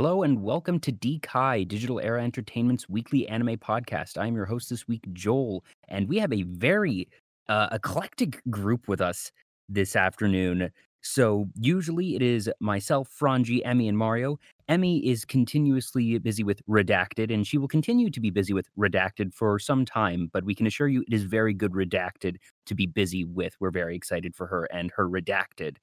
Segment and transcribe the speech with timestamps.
[0.00, 4.16] Hello and welcome to DKai, Digital Era Entertainment's weekly anime podcast.
[4.16, 7.06] I'm your host this week, Joel, and we have a very
[7.50, 9.30] uh, eclectic group with us
[9.68, 10.70] this afternoon.
[11.02, 14.38] So, usually it is myself, Frangi, Emmy, and Mario.
[14.70, 19.34] Emmy is continuously busy with Redacted, and she will continue to be busy with Redacted
[19.34, 22.86] for some time, but we can assure you it is very good Redacted to be
[22.86, 23.54] busy with.
[23.60, 25.76] We're very excited for her and her Redacted.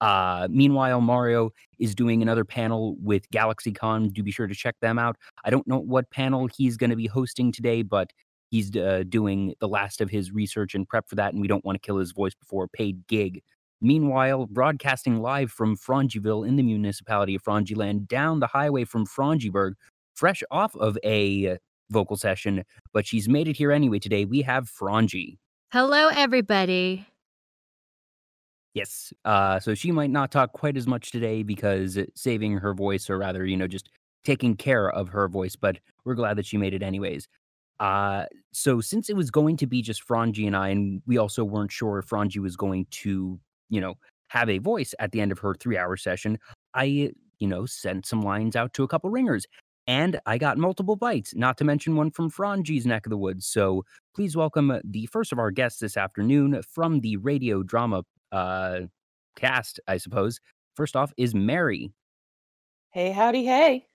[0.00, 4.12] Uh, meanwhile, Mario is doing another panel with GalaxyCon.
[4.12, 5.16] Do be sure to check them out.
[5.44, 8.12] I don't know what panel he's going to be hosting today, but
[8.50, 11.64] he's uh, doing the last of his research and prep for that, and we don't
[11.64, 13.42] want to kill his voice before a paid gig.
[13.80, 19.74] Meanwhile, broadcasting live from Frangiville in the municipality of Frangiland down the highway from Frangiburg,
[20.14, 21.58] fresh off of a
[21.90, 24.24] vocal session, but she's made it here anyway today.
[24.24, 25.38] We have Frangi.
[25.70, 27.06] Hello, everybody.
[28.78, 29.12] Yes.
[29.24, 33.18] Uh, so she might not talk quite as much today because saving her voice, or
[33.18, 33.90] rather, you know, just
[34.24, 37.26] taking care of her voice, but we're glad that she made it anyways.
[37.80, 41.44] Uh, so since it was going to be just Frangi and I, and we also
[41.44, 43.94] weren't sure if Frangi was going to, you know,
[44.28, 46.38] have a voice at the end of her three hour session,
[46.74, 49.46] I, you know, sent some lines out to a couple ringers.
[49.86, 53.46] And I got multiple bites, not to mention one from Frangi's neck of the woods.
[53.46, 58.80] So please welcome the first of our guests this afternoon from the radio drama uh,
[59.36, 60.40] cast, I suppose.
[60.74, 61.92] First off is Mary.
[62.90, 63.86] Hey, howdy, hey.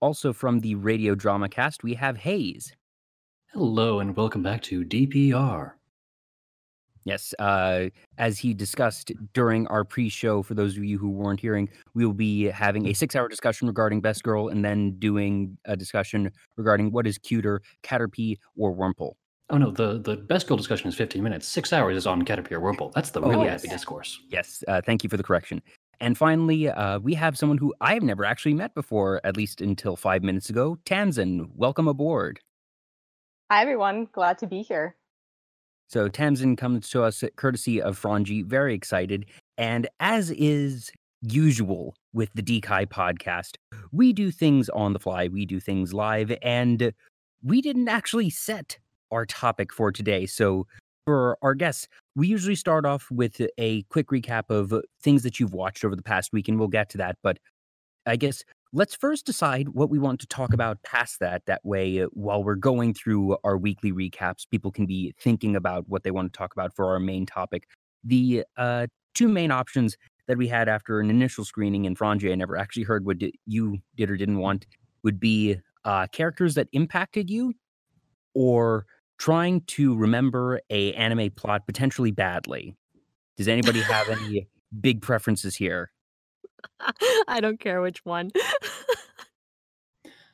[0.00, 2.74] Also from the radio drama cast, we have Hayes.
[3.52, 5.72] Hello, and welcome back to DPR.
[7.04, 7.86] Yes, uh,
[8.18, 12.12] as he discussed during our pre-show, for those of you who weren't hearing, we will
[12.14, 17.06] be having a six-hour discussion regarding Best Girl, and then doing a discussion regarding what
[17.06, 19.14] is cuter, Caterpie or Wurmple.
[19.50, 21.46] Oh no, the the best girl discussion is 15 minutes.
[21.46, 22.92] Six hours is on Caterpillar Wurmple.
[22.92, 23.62] That's the Oh, really yes.
[23.62, 24.20] happy discourse.
[24.28, 25.60] Yes, uh, thank you for the correction.
[26.00, 29.60] And finally, uh, we have someone who I have never actually met before, at least
[29.60, 30.78] until five minutes ago.
[30.84, 32.38] Tamsin, welcome aboard.
[33.50, 34.08] Hi, everyone.
[34.12, 34.96] Glad to be here.
[35.88, 39.26] So Tamsin comes to us courtesy of Frangi, very excited.
[39.58, 40.92] And as is
[41.22, 43.56] usual with the DKai podcast,
[43.90, 46.92] we do things on the fly, we do things live, and
[47.42, 48.78] we didn't actually set
[49.10, 50.26] our topic for today.
[50.26, 50.66] So
[51.04, 54.72] for our guests, we usually start off with a quick recap of
[55.02, 57.16] things that you've watched over the past week, and we'll get to that.
[57.22, 57.38] But
[58.06, 61.46] I guess let's first decide what we want to talk about past that.
[61.46, 65.88] That way, uh, while we're going through our weekly recaps, people can be thinking about
[65.88, 67.66] what they want to talk about for our main topic.
[68.04, 69.96] The uh, two main options
[70.28, 73.16] that we had after an initial screening in Frangi, I never actually heard what
[73.46, 74.66] you did or didn't want,
[75.02, 77.54] would be uh, characters that impacted you
[78.34, 78.86] or
[79.20, 82.74] trying to remember a anime plot potentially badly.
[83.36, 84.48] Does anybody have any
[84.80, 85.92] big preferences here?
[87.28, 88.30] I don't care which one.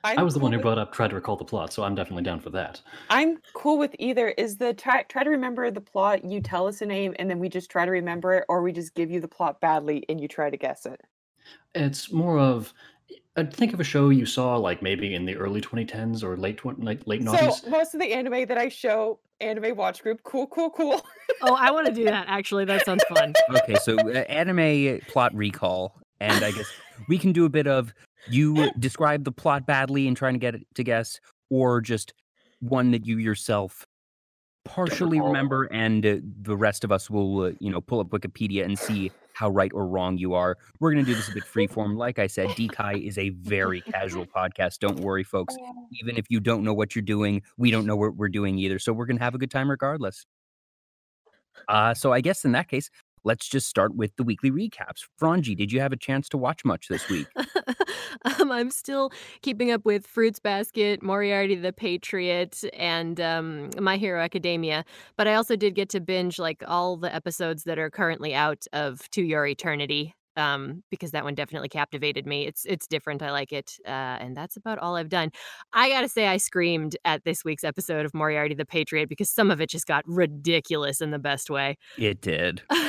[0.04, 2.22] I was the one who brought up try to recall the plot, so I'm definitely
[2.22, 2.80] down for that.
[3.10, 4.28] I'm cool with either.
[4.28, 7.40] Is the try, try to remember the plot, you tell us a name, and then
[7.40, 10.20] we just try to remember it, or we just give you the plot badly and
[10.20, 11.00] you try to guess it?
[11.74, 12.72] It's more of
[13.36, 16.56] uh, think of a show you saw like maybe in the early 2010s or late
[16.58, 17.68] twen- like late So, 90s.
[17.68, 21.04] most of the anime that I show, Anime Watch Group, cool, cool, cool.
[21.42, 22.64] oh, I want to do that actually.
[22.64, 23.34] That sounds fun.
[23.50, 26.70] Okay, so uh, anime plot recall, and I guess
[27.08, 27.92] we can do a bit of
[28.28, 31.20] you describe the plot badly and trying to get it to guess,
[31.50, 32.14] or just
[32.60, 33.86] one that you yourself
[34.64, 38.64] partially remember, and uh, the rest of us will, uh, you know, pull up Wikipedia
[38.64, 40.56] and see how right or wrong you are.
[40.80, 41.96] We're gonna do this a bit freeform.
[41.96, 44.78] Like I said, DKai is a very casual podcast.
[44.78, 45.54] Don't worry, folks.
[46.00, 48.78] Even if you don't know what you're doing, we don't know what we're doing either.
[48.78, 50.24] So we're gonna have a good time regardless.
[51.68, 52.90] Uh, so I guess in that case,
[53.26, 55.02] let's just start with the weekly recaps.
[55.20, 57.26] Frangi, did you have a chance to watch much this week?
[58.40, 59.10] um, I'm still
[59.42, 64.84] keeping up with Fruits Basket, Moriarty the Patriot, and um, My Hero Academia.
[65.16, 68.64] But I also did get to binge like all the episodes that are currently out
[68.72, 70.14] of To Your Eternity.
[70.38, 72.46] Um, because that one definitely captivated me.
[72.46, 73.22] It's it's different.
[73.22, 75.30] I like it, uh, and that's about all I've done.
[75.72, 79.50] I gotta say, I screamed at this week's episode of Moriarty the Patriot because some
[79.50, 81.78] of it just got ridiculous in the best way.
[81.96, 82.60] It did.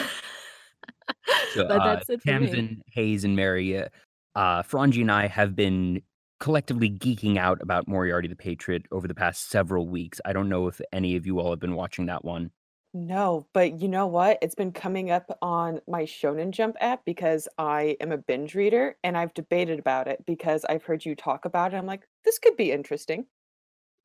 [1.54, 2.48] So, but uh, that's it for me.
[2.48, 3.88] Tamsin, Hayes, and Mary, uh,
[4.36, 6.02] uh, Frangi and I have been
[6.40, 10.22] collectively geeking out about Moriarty the Patriot over the past several weeks.
[10.26, 12.52] I don't know if any of you all have been watching that one.
[12.94, 14.38] No, but you know what?
[14.42, 18.96] It's been coming up on my Shonen Jump app because I am a binge reader
[19.04, 21.78] and I've debated about it because I've heard you talk about it.
[21.78, 23.26] I'm like, this could be interesting.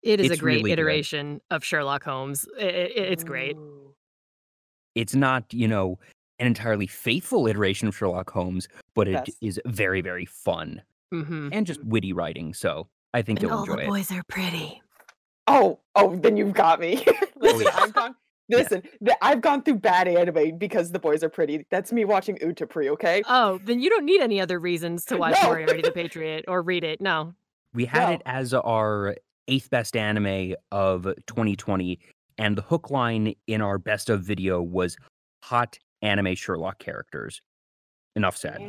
[0.03, 0.81] It is a great really good.
[0.81, 2.47] iteration of Sherlock Holmes.
[2.59, 3.57] I- I- it's great.
[4.95, 5.99] It's not, you know,
[6.43, 9.37] an entirely faithful iteration of Sherlock Holmes, but it Yes.
[9.41, 10.83] is very, very fun.
[11.15, 11.51] Mhm.
[11.53, 12.55] and just witty writing.
[12.55, 13.87] So I think And you'll all enjoy the it.
[13.89, 14.81] boys are pretty.
[15.47, 17.05] Oh, oh, then you've got me.
[17.37, 17.71] Listen, yeah.
[17.75, 18.15] I've gone.
[18.49, 21.67] Listen, th- I've gone through bad anime because the boys are pretty.
[21.71, 23.23] That's me watching Utapri, okay?
[23.29, 25.49] Oh, then you don't need any other reasons to watch No.
[25.49, 27.01] Moriarty the Patriot or read it.
[27.03, 27.35] No.
[27.75, 28.15] We had No.
[28.15, 29.15] it as our
[29.49, 31.99] eighth best anime of 2020,
[32.39, 34.97] and the hook line in our best of video was
[35.43, 37.41] hot anime Sherlock characters.
[38.15, 38.61] Enough said.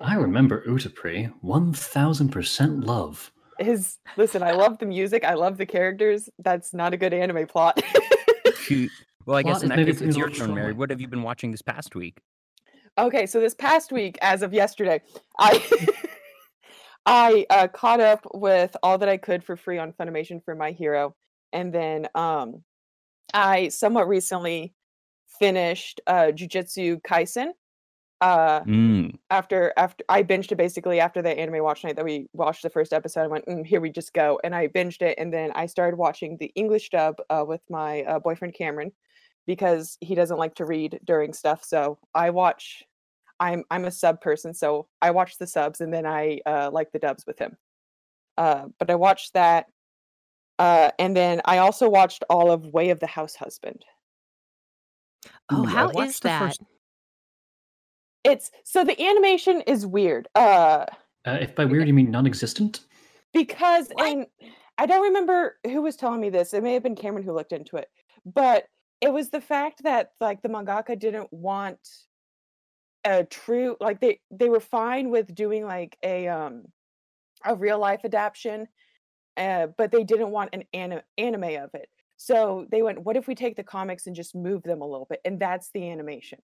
[0.00, 3.32] I remember Utapri, 1000% love.
[3.58, 5.24] His listen, I love the music.
[5.24, 6.28] I love the characters.
[6.38, 7.82] That's not a good anime plot.
[8.60, 8.90] Shoot.
[9.24, 10.74] Well, I Plot guess is in that case, pretty it's your turn, Mary.
[10.74, 12.20] What have you been watching this past week?
[12.98, 15.00] okay, so this past week, as of yesterday,
[15.38, 15.62] I
[17.06, 20.72] I uh, caught up with all that I could for free on Funimation for My
[20.72, 21.14] Hero,
[21.52, 22.64] and then um,
[23.32, 24.74] I somewhat recently
[25.38, 27.48] finished uh, Jujutsu Kaisen.
[28.20, 29.16] Uh, Mm.
[29.30, 32.70] after after I binged it basically after the anime watch night that we watched the
[32.70, 33.22] first episode.
[33.22, 35.96] I went, mm, here we just go, and I binged it, and then I started
[35.96, 38.90] watching the English dub uh, with my uh, boyfriend Cameron
[39.46, 41.62] because he doesn't like to read during stuff.
[41.64, 42.82] So I watch.
[43.38, 46.90] I'm I'm a sub person, so I watch the subs, and then I uh, like
[46.90, 47.56] the dubs with him.
[48.36, 49.66] Uh, but I watched that,
[50.58, 53.84] uh, and then I also watched all of Way of the House Husband.
[55.50, 56.38] Oh, Ooh, how is that?
[56.40, 56.62] first-
[58.24, 60.28] It's so the animation is weird.
[60.34, 60.86] Uh,
[61.26, 62.80] Uh, if by weird you mean non existent,
[63.32, 64.06] because What?
[64.06, 64.26] and
[64.76, 66.52] I don't remember who was telling me this.
[66.54, 67.90] It may have been Cameron who looked into it,
[68.24, 68.66] but
[69.00, 71.78] it was the fact that like the mangaka didn't want
[73.04, 76.64] a true like they they were fine with doing like a um
[77.44, 78.68] a real life adaptation,
[79.36, 81.88] uh, but they didn't want an ani- anime of it.
[82.18, 85.06] So they went, what if we take the comics and just move them a little
[85.08, 86.40] bit, and that's the animation.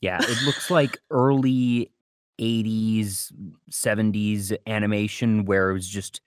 [0.00, 1.92] Yeah, it looks like early
[2.40, 3.30] 80s,
[3.70, 6.20] 70s animation where it was just,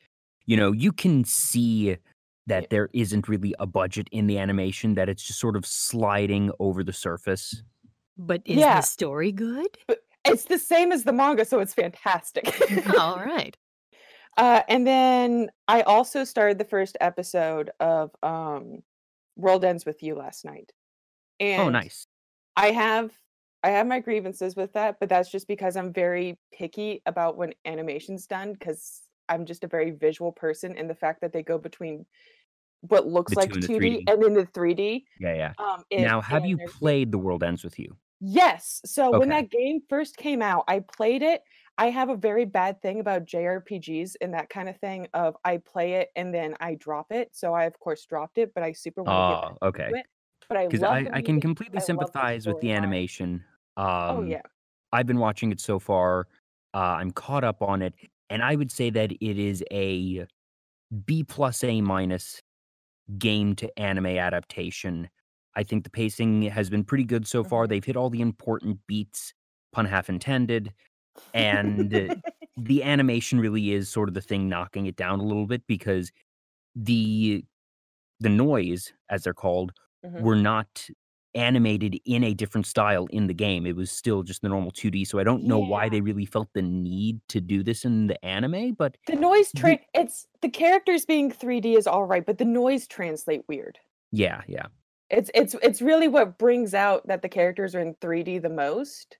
[0.45, 1.97] you know, you can see
[2.47, 2.67] that Yeah.
[2.69, 6.83] there isn't really a budget in the animation, that it's just sort of sliding over
[6.83, 7.63] the surface.
[8.17, 8.77] But is Yeah.
[8.77, 9.77] the story good?
[10.25, 12.45] It's the same as the manga, so it's fantastic.
[12.99, 13.57] All right.
[14.37, 18.83] Uh, and then I also started the first episode of um,
[19.37, 20.71] World Ends with You last night.
[21.39, 22.07] And Oh, nice.
[22.55, 23.11] I have
[23.63, 27.53] I have my grievances with that, but that's just because I'm very picky about when
[27.65, 31.57] animation's done because I'm just a very visual person, and the fact that they go
[31.57, 32.05] between
[32.81, 35.03] what looks The like 2 and the 2D and then the 3D.
[35.19, 35.53] Yeah, yeah.
[35.57, 37.97] Um, it- Now, have you played The World Ends with You?
[38.21, 38.81] Yes.
[38.85, 41.41] So when that game first came out, I played it.
[41.77, 45.57] I have a very bad thing about JRPGs and that kind of thing of I
[45.57, 47.35] play it and then I drop it.
[47.35, 49.95] So I of course dropped it, but I super want Oh, back okay.
[49.99, 50.05] it.
[50.47, 53.45] But I Because love I, I can completely I the sympathize with the animation.
[53.77, 54.41] Um, Oh yeah.
[54.93, 56.27] I've been watching it so far.
[56.73, 57.95] Uh, I'm caught up on it,
[58.29, 60.27] and I would say that it is a
[61.05, 62.41] B plus A minus
[63.17, 65.09] game to anime adaptation.
[65.55, 67.67] I think the pacing has been pretty good so far.
[67.67, 67.67] Mhm.
[67.67, 69.33] They've hit all the important beats,
[69.73, 70.73] pun half intended,
[71.33, 72.09] and uh,
[72.57, 76.11] the animation really is sort of the thing knocking it down a little bit because
[76.75, 77.45] the
[78.21, 79.73] the noise, as they're called,
[80.05, 80.21] Mhm.
[80.21, 80.89] were not
[81.35, 83.65] animated in a different style in the game.
[83.65, 85.05] It was still just the normal 2D.
[85.05, 88.23] So I don't know why they really felt the need to do this in the
[88.25, 92.45] anime, but The noise the- it's the characters being 3D is all right, but the
[92.45, 93.79] noise translate weird.
[94.11, 94.67] yeah, yeah.
[95.09, 99.17] It's it's it's really what brings out that the characters are in 3D the most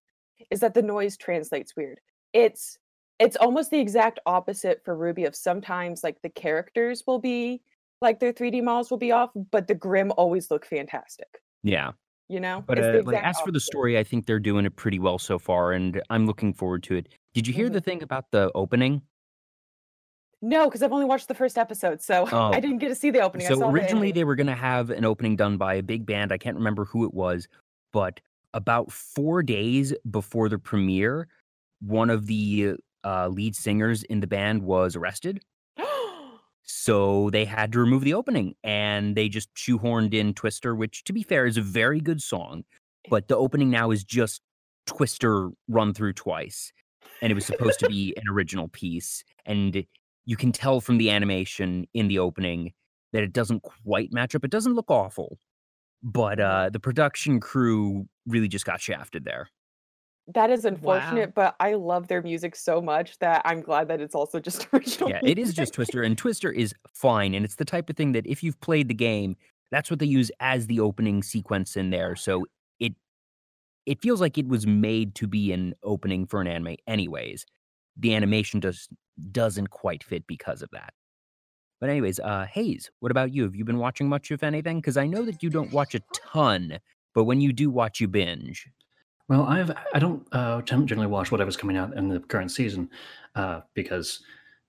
[0.52, 2.00] is that the noise translates weird.
[2.34, 2.78] It's
[3.20, 7.62] it's almost the exact opposite for RWBY of sometimes like the characters will be
[8.02, 11.40] like their 3D models will be off, but the Grimm always look fantastic.
[11.64, 11.92] Yeah.
[12.28, 12.64] You know?
[12.68, 15.18] But uh, the like as for the story, I think they're doing it pretty well
[15.18, 17.08] so far and I'm looking forward to it.
[17.34, 17.74] Did you hear Mhm.
[17.74, 19.02] the thing about the opening?
[20.42, 22.52] No, because I've only watched the first episode, so Oh.
[22.52, 23.48] I didn't get to see the opening.
[23.48, 24.14] I So saw the originally ending.
[24.16, 26.32] they were going to have an opening done by a big band.
[26.32, 27.48] I can't remember who it was,
[27.94, 28.20] but
[28.56, 31.28] about 4 days before the premiere,
[31.82, 35.42] one of the uh, lead singers in the band was arrested.
[36.68, 41.14] So they had to remove the opening and they just shoehorned in Twister, which to
[41.14, 42.64] be fair is a very good song.
[43.08, 44.42] But the opening now is just
[44.88, 46.74] Twister run through twice.
[47.22, 49.24] And it was supposed to be an original piece.
[49.46, 49.86] And
[50.26, 52.74] you can tell from the animation in the opening
[53.14, 54.44] that it doesn't quite match up.
[54.44, 55.38] It doesn't look awful.
[56.02, 59.50] But uh, the production crew really just got shafted there.
[60.34, 60.70] That is Wow.
[60.70, 64.68] unfortunate, but I love their music so much that I'm glad that it's also just
[64.74, 65.10] original.
[65.10, 65.74] Yeah, it is just.
[65.74, 67.36] Twister, and Twister is fine.
[67.36, 69.36] And it's the type of thing that if you've played the game,
[69.72, 72.16] that's what they use as the opening sequence in there.
[72.16, 72.46] So
[72.80, 72.94] it
[73.86, 77.46] it feels like it was made to be an opening for an anime, anyways.
[77.98, 78.90] the animation does
[79.32, 80.94] doesn't quite fit because of that.
[81.80, 83.44] But anyways, uh, Hayes, what about you?
[83.44, 84.78] Have you been watching much, if anything?
[84.82, 86.80] Because I know that you don't watch a ton,
[87.16, 88.70] but when you do watch, you binge.
[89.28, 92.90] Well, I've I don't uh, generally watch whatever's coming out in the current season
[93.34, 94.24] uh, because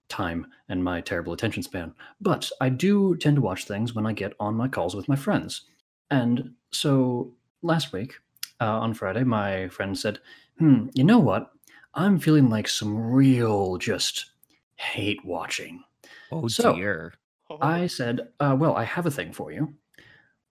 [0.09, 1.95] time and my terrible attention span.
[2.21, 5.17] But I do tend to watch things when I get on my calls with my
[5.17, 5.69] friends.
[6.11, 8.15] And so last week
[8.61, 10.21] uh, on Friday, my friend said,
[10.59, 11.53] "Hmm, you know what?
[11.95, 14.31] I'm feeling like some real just
[14.77, 15.85] hate watching."
[16.31, 17.15] Oh So dear.
[17.61, 19.77] I said, uh, "Well, I have a thing for you."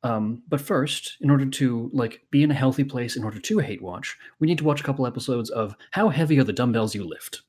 [0.06, 3.58] Um, but first, in order to like be in a healthy place, in order to
[3.60, 6.94] hate watch, we need to watch a couple episodes of How Heavy Are the Dumbbells
[6.94, 7.42] You Lift?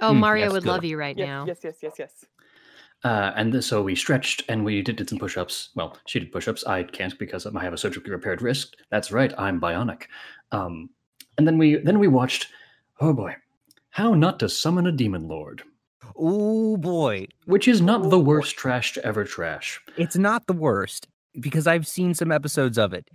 [0.00, 0.68] Oh, Mm, Mario yes, would good.
[0.68, 1.44] love you right yes, now.
[1.46, 2.24] yes, yes, yes, yes.
[3.02, 5.70] Uh, and th- so we stretched and we did, did some push-ups.
[5.74, 6.64] Well, she did push-ups.
[6.64, 8.76] I can't because I have a surgically repaired wrist.
[8.90, 10.02] That's right, I'm bionic.
[10.52, 10.90] Um,
[11.38, 12.46] and then we then we watched.
[13.00, 13.34] Oh boy,
[13.90, 15.62] How Not to Summon a Demon Lord,
[16.14, 17.26] Oh boy.
[17.46, 18.24] which is not Oh, the boy.
[18.24, 19.80] worst trash to ever trash.
[19.96, 21.08] It's not the worst
[21.38, 23.08] because I've seen some episodes of it.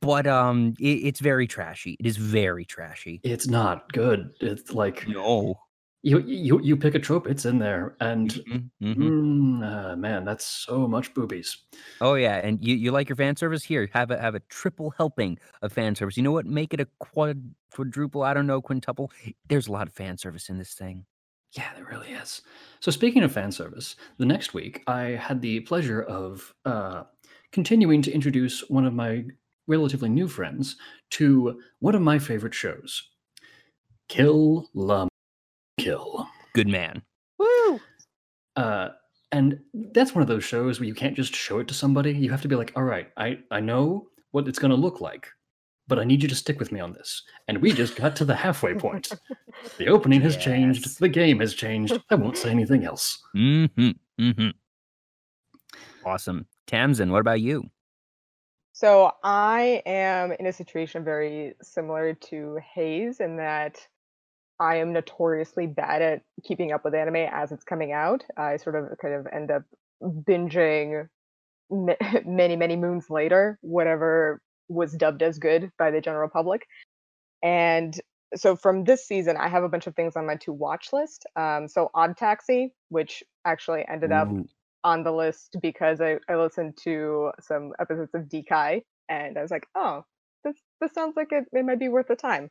[0.00, 1.96] But um it, it's very trashy.
[2.00, 3.22] It is very trashy.
[3.22, 4.34] It's not good.
[4.40, 5.54] It's like No.
[6.02, 9.14] you you you pick a trope, it's in there, and Mhm, mhm.
[9.22, 11.58] mm, uh, man, that's so much boobies.
[12.00, 13.88] Oh yeah, and you, you like your fan service here?
[13.92, 16.16] Have a have a triple helping of fan service.
[16.16, 16.46] You know what?
[16.46, 18.22] Make it a quad quadruple.
[18.22, 19.10] I don't know quintuple.
[19.48, 21.06] There's a lot of fan service in this thing.
[21.52, 22.42] Yeah, there really is.
[22.80, 27.04] So speaking of fan service, the next week I had the pleasure of uh,
[27.58, 29.24] continuing to introduce one of my
[29.66, 30.76] relatively new friends
[31.12, 33.10] to one of my favorite shows,
[34.08, 35.06] Kill La
[35.78, 36.28] Kill.
[36.54, 37.00] Good man.
[37.38, 37.80] Woo!
[38.56, 38.88] Uh,
[39.32, 39.58] and
[39.92, 42.12] that's one of those shows where you can't just show it to somebody.
[42.12, 45.00] You have to be like, all right, I, I know what it's going to look
[45.00, 45.28] like,
[45.88, 47.22] but I need you to stick with me on this.
[47.48, 49.08] And we just got to the halfway point.
[49.78, 50.44] The opening has Yes.
[50.44, 50.98] changed.
[51.00, 51.96] The game has changed.
[52.10, 53.22] I won't say anything else.
[53.36, 53.90] Mm-hmm.
[54.20, 54.48] Mm-hmm.
[56.04, 56.46] Awesome.
[56.66, 57.70] Tamsin, what about you?
[58.72, 63.86] So I am in a situation very similar to Hayes in that
[64.58, 68.24] I am notoriously bad at keeping up with anime as it's coming out.
[68.36, 69.62] I sort of kind of end up
[70.02, 71.08] binging
[72.26, 76.66] many, many moons later, whatever was dubbed as good by the general public.
[77.42, 77.98] And
[78.34, 81.26] so from this season, I have a bunch of things on my to watch list.
[81.36, 84.46] Um, so Odd Taxi, which actually ended up Ooh,
[84.84, 89.50] on the list because I, I listened to some episodes of DKai and I was
[89.50, 90.04] like, oh,
[90.44, 92.50] this this sounds like it, it might be worth the time.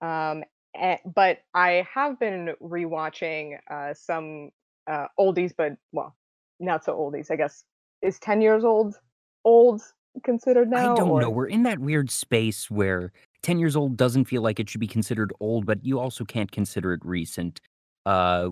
[0.00, 0.42] Um,
[0.76, 4.50] a- but I have been rewatching uh, some
[4.90, 6.16] uh, oldies, but well,
[6.58, 7.30] not so oldies.
[7.30, 7.64] I guess
[8.02, 8.96] is ten years old
[9.44, 9.80] old
[10.24, 10.92] considered now?
[10.92, 11.30] I don't or- know.
[11.30, 13.12] We're in that weird space where
[13.42, 16.50] 10 years old doesn't feel like it should be considered old, but you also can't
[16.52, 17.60] consider it recent.
[18.04, 18.50] Uh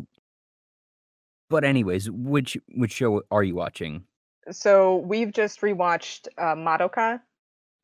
[1.50, 4.04] but anyways, which which show are you watching?
[4.50, 7.20] So we've just rewatched uh, Madoka,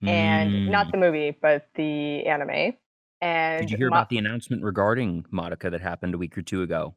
[0.06, 0.90] and not Mm.
[0.92, 2.74] the movie, but the anime.
[3.20, 6.42] And Did you hear Ma- about the announcement regarding Madoka that happened a week or
[6.42, 6.94] two ago?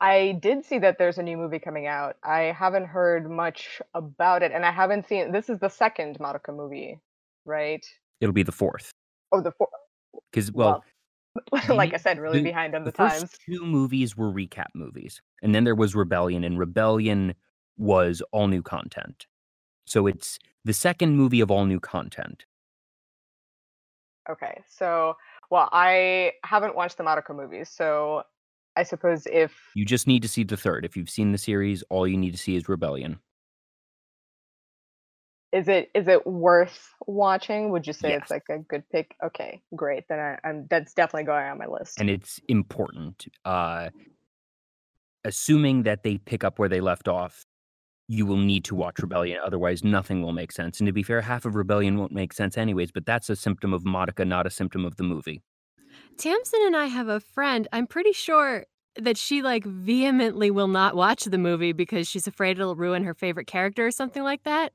[0.00, 2.16] I did see that there's a new movie coming out.
[2.24, 5.32] I haven't heard much about it, and I haven't seen.
[5.32, 6.98] This is the second Madoka movie,
[7.44, 7.84] right?
[8.20, 8.90] It'll be the fourth.
[9.32, 9.68] Oh, the four.
[10.30, 10.84] Because well, Well,
[11.68, 13.36] like I said, really the- behind on the, the times.
[13.46, 17.34] two movies were recap movies, and then there was Rebellion, and Rebellion
[17.76, 19.26] was all new content.
[19.86, 22.44] So it's the second movie of all new content.
[24.28, 25.16] Okay, so
[25.50, 28.22] well, I haven't watched the Madoka movies, so
[28.76, 30.84] I suppose if You just need to see the third.
[30.84, 33.18] If you've seen the series, all you need to see is Rebellion.
[35.52, 37.70] Is it is it worth watching?
[37.70, 38.22] Would you say Yes.
[38.22, 39.16] it's like a good pick?
[39.24, 40.04] Okay, great.
[40.08, 41.98] Then I, I'm that's definitely going on my list.
[42.00, 43.26] and it's important.
[43.44, 43.90] Uh,
[45.24, 47.44] assuming that they pick up where they left off,
[48.08, 49.38] you will need to watch Rebellion.
[49.44, 50.80] Otherwise, nothing will make sense.
[50.80, 52.90] And to be fair, half of Rebellion won't make sense anyways.
[52.92, 55.42] But that's a symptom of Madoka, not a symptom of the movie.
[56.16, 57.66] Tamsin and I have a friend.
[57.72, 58.66] I'm pretty sure
[58.96, 63.14] that she like vehemently will not watch the movie because she's afraid it'll ruin her
[63.14, 64.72] favorite character or something like that.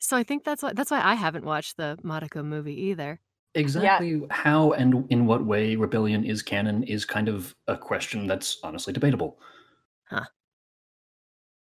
[0.00, 3.20] So I think that's why that's why I haven't watched the Madoka movie either.
[3.54, 8.58] Exactly how and in what way Rebellion is canon is kind of a question that's
[8.62, 9.38] honestly debatable.
[10.08, 10.24] Huh.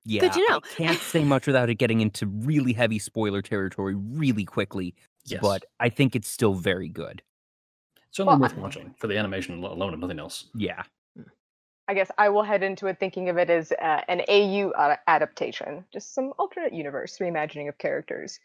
[0.06, 0.56] Yeah, Good to know.
[0.56, 4.94] I can't say much without it getting into really heavy spoiler territory really quickly.
[5.24, 5.40] Yes.
[5.40, 7.22] But I think it's still very good.
[8.10, 10.50] certainly Well, worth watching for the animation alone, and nothing else.
[10.54, 10.82] Yeah.
[11.86, 14.72] I guess I will head into it thinking of it as uh, an AU
[15.06, 18.40] adaptation, just some alternate universe reimagining of characters.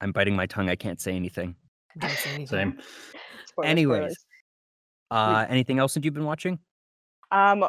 [0.00, 0.68] I'm biting my tongue.
[0.68, 1.56] I can't say anything.
[1.98, 2.46] Don't say anything.
[2.46, 2.78] Same.
[3.46, 4.26] Spoiler, Anyways, spoilers.
[5.10, 6.58] Uh, anything else that you've been watching?
[7.30, 7.64] Um,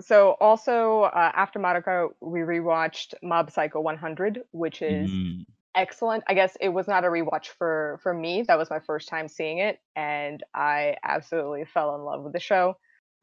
[0.00, 5.46] so also uh, after Madoka, we rewatched Mob Psycho 100, which is Mm.
[5.74, 6.24] Excellent.
[6.28, 8.42] I guess it was not a rewatch for for me.
[8.42, 12.40] That was my first time seeing it, and I absolutely fell in love with the
[12.40, 12.76] show.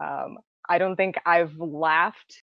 [0.03, 0.37] Um,
[0.69, 2.43] I don't think I've laughed,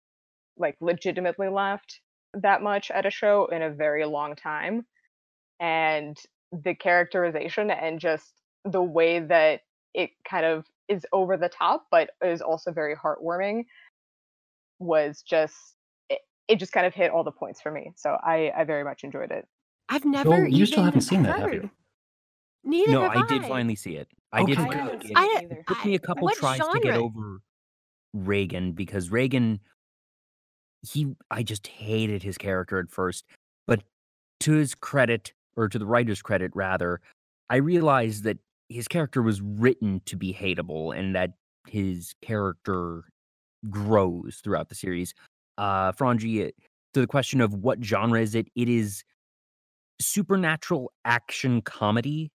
[0.58, 2.00] like legitimately laughed,
[2.34, 4.86] that much at a show in a very long time.
[5.60, 6.17] And
[6.51, 8.34] the characterization and just
[8.65, 9.62] the way that
[9.93, 13.65] it kind of is over the top, but is also very heartwarming,
[14.79, 15.55] was just
[16.10, 17.93] it, just kind of hit all the points for me.
[17.96, 19.48] So I I very much enjoyed it.
[19.92, 20.48] I've never.
[20.48, 21.70] you still haven't seen that, have you?
[22.64, 24.08] Neither No, have I did finally see it.
[24.32, 24.58] I did.
[24.58, 25.18] I finally see it.
[25.18, 25.54] I- it either.
[25.56, 27.42] It took me a couple what tries to get over
[28.16, 29.60] Reigen because Reigen
[30.90, 33.26] he I just hated his character at first,
[33.68, 33.84] but
[34.42, 37.02] to his credit or to the writer's credit rather,
[37.50, 38.38] I realized that
[38.70, 41.32] his character was written to be hateable and that
[41.68, 43.04] his character
[43.70, 45.14] grows throughout the series.
[45.58, 46.52] Uh Frangi, uh,
[46.94, 49.04] to the question of what genre is it, it is
[50.01, 52.31] supernatural action comedy,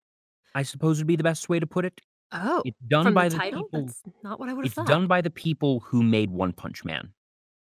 [0.56, 2.00] I suppose would be the best way to put it.
[2.32, 4.76] Oh, It's done from by the the people That's not what I would have it's
[4.76, 4.88] thought.
[4.88, 7.14] done by the people who made One Punch Man.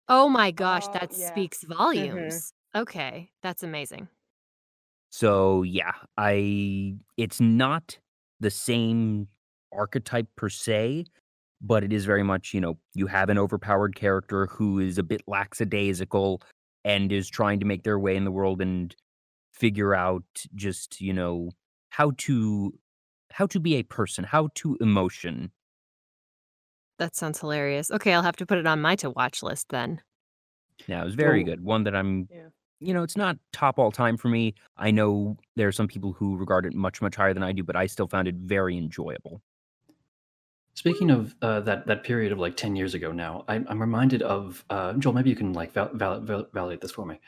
[0.08, 1.28] Oh my gosh, Oh, that yeah.
[1.28, 1.74] speaks mm-hmm.
[1.74, 2.52] volumes.
[2.74, 4.08] Okay, that's amazing.
[5.10, 7.98] So yeah, I it's not
[8.40, 9.28] the same
[9.72, 11.04] archetype per se,
[11.60, 15.02] but it is very much, you know, you have an overpowered character who is a
[15.02, 16.42] bit lackadaisical
[16.84, 18.94] and is trying to make their way in the world and
[19.58, 21.50] figure out just, you know,
[21.90, 22.78] how to
[23.30, 25.50] how to be a person, how to emotion.
[26.98, 27.90] That sounds hilarious.
[27.90, 30.00] Okay, I'll have to put it on my to watch list then.
[30.86, 31.64] Yeah, it was very Well- good.
[31.64, 32.48] One that I'm Yeah.
[32.80, 34.54] you know, it's not top all time for me.
[34.76, 37.62] I know there are some people who regard it much, much higher than I do,
[37.64, 39.40] but I still found it very enjoyable.
[40.74, 44.22] Speaking of uh, that that period of like ten years ago now, I'm, I'm reminded
[44.22, 45.12] of uh, Joel.
[45.14, 47.20] Maybe you can like val- val- val- validate this for me.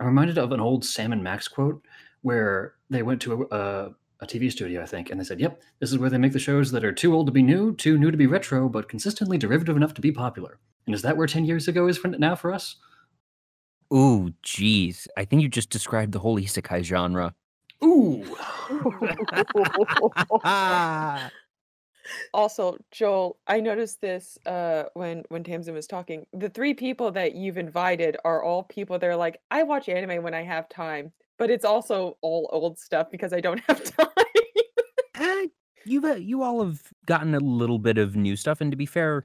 [0.00, 1.84] I'm reminded of an old Sam and Max quote
[2.22, 5.60] where they went to a, a, a TV studio, I think, and they said, "Yep,
[5.80, 7.98] this is where they make the shows that are too old to be new, too
[7.98, 11.26] new to be retro, but consistently derivative enough to be popular." And is that where
[11.26, 12.76] ten years ago is for now for us?
[13.92, 15.06] Ooh, geez.
[15.16, 17.34] I think you just described the whole isekai genre.
[17.82, 18.24] Ooh,
[22.32, 26.26] also, Joel, I noticed this uh, when when Tamsin was talking.
[26.32, 30.22] The three people that you've invited are all people that are like, I watch anime
[30.22, 34.08] when I have time, but it's also all old stuff because I don't have time.
[35.16, 35.46] Eh,
[35.84, 38.86] you've uh, you all have gotten a little bit of new stuff, and to be
[38.86, 39.24] fair,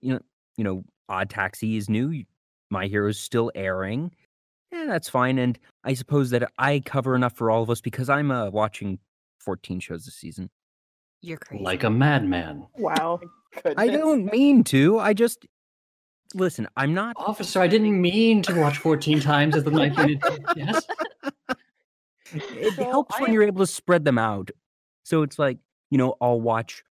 [0.00, 0.20] you know,
[0.56, 2.24] you know, Odd Taxi is new.
[2.70, 4.12] My Hero is still airing.
[4.72, 5.38] Yeah, that's fine.
[5.38, 8.98] And I suppose that I cover enough for all of us because I'm uh, watching
[9.40, 10.48] 14 shows this season.
[11.22, 11.62] You're crazy.
[11.62, 13.20] like a madman, Wow.
[13.76, 13.98] I Goodness.
[13.98, 14.98] don't mean to.
[15.00, 15.44] I just
[16.34, 16.68] listen.
[16.76, 17.16] I'm not.
[17.18, 17.60] officer.
[17.60, 20.22] I didn't mean to watch fourteen times as the night unit.
[20.56, 20.86] Yes.
[22.32, 24.50] It So helps I when am- you're able to spread them out.
[25.02, 25.58] So it's like,
[25.90, 26.84] you know, I'll watch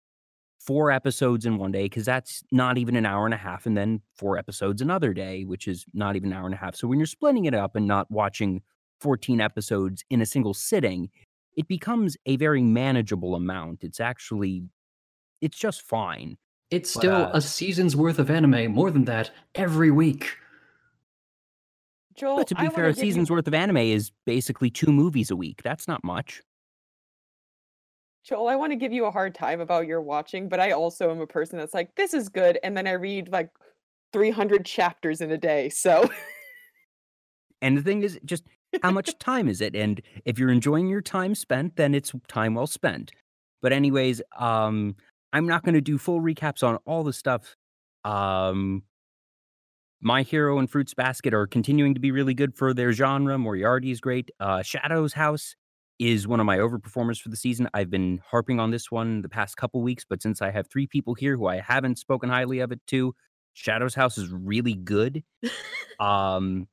[0.58, 3.76] four episodes in one day because that's not even an hour and a half, and
[3.76, 6.74] then four episodes another day, which is not even an hour and a half.
[6.74, 8.62] So when you're splitting it up and not watching
[9.00, 11.08] 14 episodes in a single sitting,
[11.58, 13.82] it becomes a very manageable amount.
[13.82, 14.62] It's actually,
[15.40, 16.38] it's just fine.
[16.70, 20.36] It's But, still uh, a season's worth of anime, more than that, every week.
[22.14, 24.70] Joel, But to be wanna fair, a give you- season's worth of anime is basically
[24.70, 25.60] two movies a week.
[25.64, 26.42] That's not much.
[28.22, 31.10] Joel, I want to give you a hard time about your watching, but I also
[31.10, 33.50] am a person that's like, this is good, and then I read like
[34.12, 35.70] 300 chapters in a day.
[35.70, 36.08] So
[37.62, 38.44] And the thing is, just
[38.82, 39.74] how much time is it?
[39.74, 43.12] And if you're enjoying your time spent, then it's time well spent.
[43.62, 44.94] But anyways, um,
[45.32, 47.56] I'm not going to do full recaps on all the stuff.
[48.04, 48.82] Um,
[50.00, 53.36] My Hero and Fruits Basket are continuing to be really good for their genre.
[53.38, 54.30] Moriarty is great.
[54.38, 55.56] Uh, Shadow's House
[55.98, 57.68] is one of my overperformers for the season.
[57.74, 60.86] I've been harping on this one the past couple weeks, but since I have three
[60.86, 63.14] people here who I haven't spoken highly of it to,
[63.54, 65.24] Shadow's House is really good.
[66.00, 66.68] um,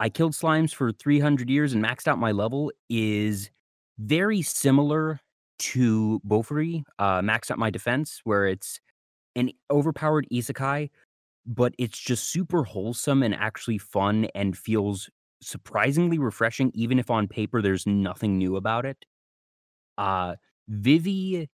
[0.00, 3.50] I killed slimes for 300 years and maxed out my level is
[3.98, 5.20] very similar
[5.58, 8.80] to Bofuri, uh, maxed out my defense, where it's
[9.34, 10.90] an overpowered isekai,
[11.46, 15.10] but it's just super wholesome and actually fun and feels
[15.42, 19.04] surprisingly refreshing, even if on paper there's nothing new about it.
[19.96, 20.36] Uh,
[20.68, 21.48] Vivy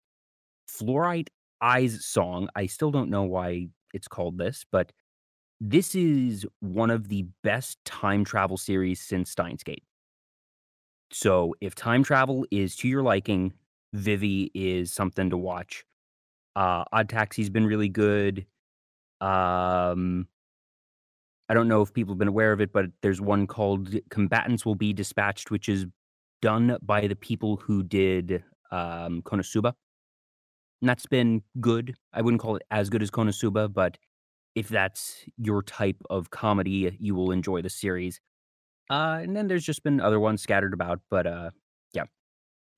[0.69, 1.29] Fluorite
[1.61, 4.93] Eyes song, I still don't know why it's called this, but
[5.61, 9.85] this is one of the best time travel series since Steins Gate.
[11.13, 13.53] So if time travel is to your liking,
[13.93, 15.85] Vivy is something to watch.
[16.57, 18.47] Uh, Odd Taxi's been really good.
[19.21, 20.29] Um,
[21.49, 24.65] I don't know if people have been aware of it, but there's one called Combatants
[24.65, 25.87] Will Be Dispatched, which is
[26.41, 29.75] done by the people who did um, Konosuba.
[30.81, 31.97] And that's been good.
[32.13, 33.99] I wouldn't call it as good as Konosuba, but
[34.55, 38.21] if that's your type of comedy, you will enjoy the series.
[38.91, 41.51] Uh, and then there's just been other ones scattered about, but uh,
[41.93, 42.05] yeah,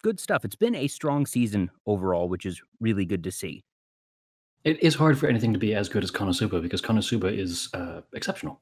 [0.02, 0.44] good stuff.
[0.44, 3.64] It's been a strong season overall, which is really good to see.
[4.64, 8.02] It is hard for anything to be as good as Konosuba because Konosuba is uh,
[8.12, 8.60] exceptional.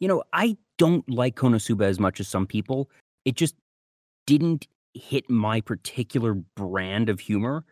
[0.00, 2.90] You know, I don't like Konosuba as much as some people.
[3.24, 3.54] It just
[4.26, 7.64] didn't hit my particular brand of humor.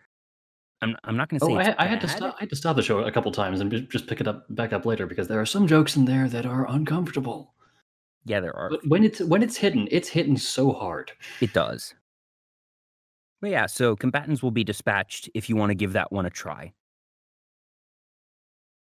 [0.83, 2.37] I'm I'm not going to say Oh, I, I had to stop.
[2.39, 4.47] I had to stop the show a couple times and ju- just pick it up
[4.55, 7.55] back up later because there are some jokes in there that are uncomfortable.
[8.25, 8.71] Yeah, there are.
[8.71, 11.13] But when it's when it's hidden, it's hidden so hard.
[11.41, 11.95] It does.
[13.41, 16.31] But yeah, so combatants will be dispatched if you want to give that one a
[16.31, 16.73] try.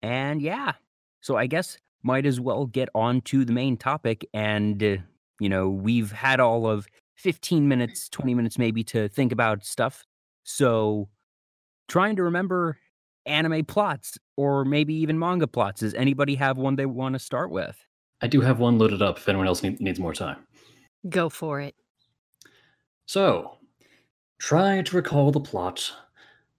[0.01, 0.73] And yeah,
[1.21, 4.27] so I guess might as well get on to the main topic.
[4.33, 4.97] And, uh,
[5.39, 10.05] you know, we've had all of 15 minutes, 20 minutes maybe to think about stuff.
[10.43, 11.07] So
[11.87, 12.77] trying to remember
[13.25, 15.81] anime plots or maybe even manga plots.
[15.81, 17.77] Does anybody have one they want to start with?
[18.21, 20.37] I do have one loaded up if anyone else need, needs more time.
[21.09, 21.75] Go for it.
[23.05, 23.57] So,
[24.39, 25.91] try to recall the plot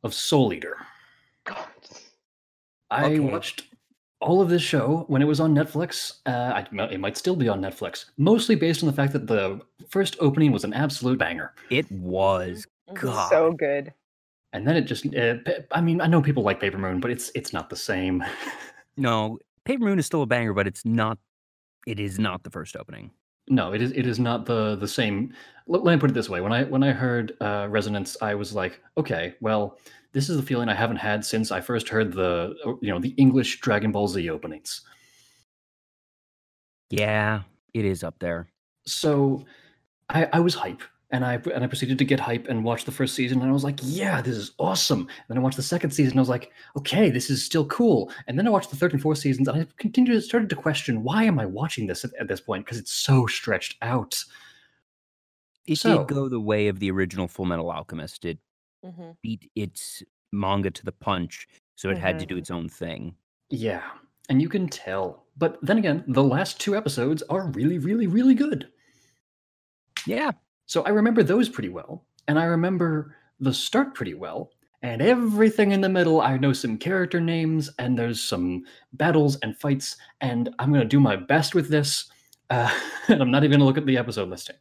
[0.02, 0.76] of Soul Eater.
[1.44, 1.66] God.
[2.90, 3.20] I Okay.
[3.20, 3.68] watched
[4.20, 6.18] all of this show when it was on Netflix.
[6.26, 6.30] Uh,
[6.62, 10.16] I, it might still be on Netflix, mostly based on the fact that the first
[10.20, 11.54] opening was an absolute banger.
[11.70, 12.66] It was.
[12.90, 12.94] Mhm.
[13.00, 13.30] God.
[13.30, 13.92] So good.
[14.52, 15.36] And then it just uh,
[15.70, 18.22] i mean, I know people like Paper Moon, but it's it's not the same.
[18.98, 21.16] No, Paper Moon is still a banger, but it's not.
[21.86, 23.10] It is not the first opening.
[23.48, 25.32] no, it is it is not the the same.
[25.66, 28.34] Let, let me put it this way: when I when I heard uh, Resonance, I
[28.34, 29.78] was like, okay, well,
[30.12, 33.00] this is the feeling I haven't had since I first heard the uh, you know
[33.00, 34.82] the English Dragon Ball Z openings.
[36.90, 38.48] Yeah, it is up there.
[38.86, 39.44] so
[40.10, 42.90] I, I was hype and I and I proceeded to get hype and watch the
[42.90, 45.00] first season and I was like, yeah, this is awesome.
[45.00, 47.66] And then I watched the second season and I was like, okay, this is still
[47.66, 48.10] cool.
[48.26, 51.02] And then I watched the third and fourth seasons and I continued started to question
[51.04, 54.24] why am I watching this at, at this point because it's so stretched out.
[55.66, 58.24] It So- did go the way of the original Full Metal Alchemist.
[58.24, 58.38] It
[58.84, 59.16] Mhm.
[59.22, 61.46] beat its manga to the punch,
[61.76, 63.14] so it had to do its own thing.
[63.50, 63.84] Yeah,
[64.28, 65.26] and you can tell.
[65.36, 68.66] But then again, the last two episodes are really, really, really good.
[70.06, 70.32] Yeah,
[70.72, 75.72] So I remember those pretty well, and I remember the start pretty well, and everything
[75.72, 76.22] in the middle.
[76.22, 80.98] I know some character names, and there's some battles and fights, and I'm gonna do
[80.98, 82.10] my best with this.
[82.48, 82.72] Uh,
[83.08, 84.56] and I'm not even gonna look at the episode listing.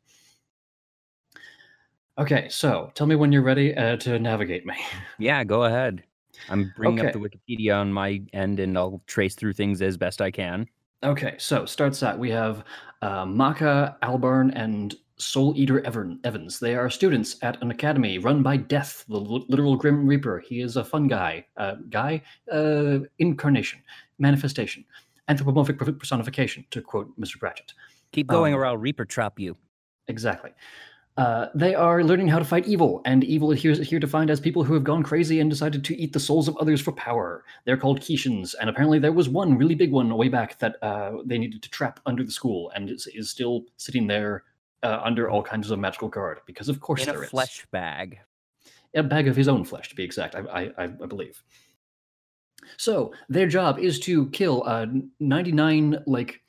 [2.17, 4.75] Okay, so tell me when you're ready uh, to navigate me.
[5.17, 5.45] yeah.
[5.45, 6.03] Go ahead.
[6.49, 10.19] I'm bringing up the Wikipedia on my end, and I'll trace through things as best
[10.19, 10.67] I can.
[11.03, 12.65] Okay, so starts out we have
[13.01, 16.59] uh, Maka, Albarn, and Soul Eater Evan, Evans.
[16.59, 20.39] They are students at an academy run by Death, the li- literal Grim Reaper.
[20.39, 21.45] He is a fun guy.
[21.57, 22.21] Uh, guy?
[22.51, 23.79] Uh, incarnation,
[24.19, 24.83] manifestation,
[25.27, 27.39] anthropomorphic personification, to quote Mr.
[27.39, 27.73] Pratchett.
[28.11, 29.55] Keep going, Um, or I'll Reaper trap you.
[30.07, 30.51] Exactly.
[31.17, 34.39] Uh, they are learning how to fight evil, and evil is here, here defined as
[34.39, 37.43] people who have gone crazy and decided to eat the souls of others for power.
[37.65, 41.17] They're called Kishins, and apparently there was one really big one way back that uh,
[41.25, 44.45] they needed to trap under the school, and is, is still sitting there
[44.83, 47.29] uh, under all kinds of magical guard, because of course In a there is.
[47.29, 48.19] flesh bag.
[48.93, 51.41] A bag of his own flesh, to be exact, I, I, I believe.
[52.77, 54.85] So their job is to kill uh,
[55.19, 56.41] 99 like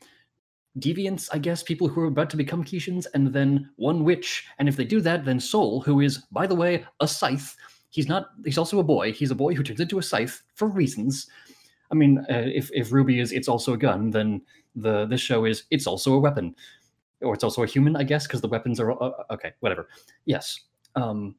[0.79, 4.47] deviants, I guess, people who are about to become Kishins, and then one witch.
[4.59, 7.57] And if they do that, then Soul, who is, by the way, a scythe.
[7.91, 8.31] He's not.
[8.45, 9.13] He's also a boy.
[9.13, 11.29] He's a boy who turns into a scythe for reasons.
[11.91, 14.11] I mean, uh, if if RWBY is, it's also a gun.
[14.11, 14.41] Then
[14.75, 16.55] the this show is, it's also a weapon,
[17.23, 19.53] or it's also a human, I guess, because the weapons are uh, okay.
[19.61, 19.89] Whatever.
[20.25, 20.59] Yes.
[20.95, 21.35] Um,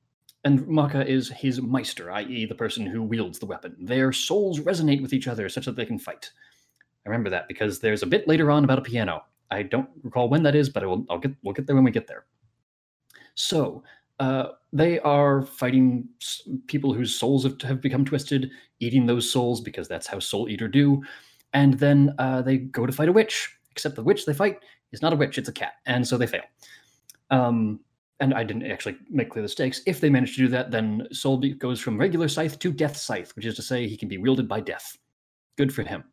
[0.46, 3.76] and Maka is his Meister, i.e., the person who wields the weapon.
[3.80, 6.32] Their souls resonate with each other such that they can fight.
[7.06, 9.24] I remember that because there's a bit later on about a piano.
[9.52, 11.86] I don't recall when that is, but I will, I'll get we'll get there when
[11.86, 12.26] we get there.
[13.36, 13.84] So
[14.20, 16.08] uh, they are fighting
[16.68, 20.68] people whose souls have, have become twisted, eating those souls because that's how Soul Eater
[20.68, 21.02] do.
[21.54, 24.60] And then uh, they go to fight a witch, except the witch they fight
[24.94, 26.44] is not a witch; it's a cat, and so they fail.
[27.30, 27.82] Um,
[28.20, 29.82] and I didn't actually make clear the stakes.
[29.86, 33.36] If they manage to do that, then Soul goes from regular scythe to death scythe,
[33.36, 34.98] which is to say he can be wielded by death.
[35.58, 36.06] Good for him.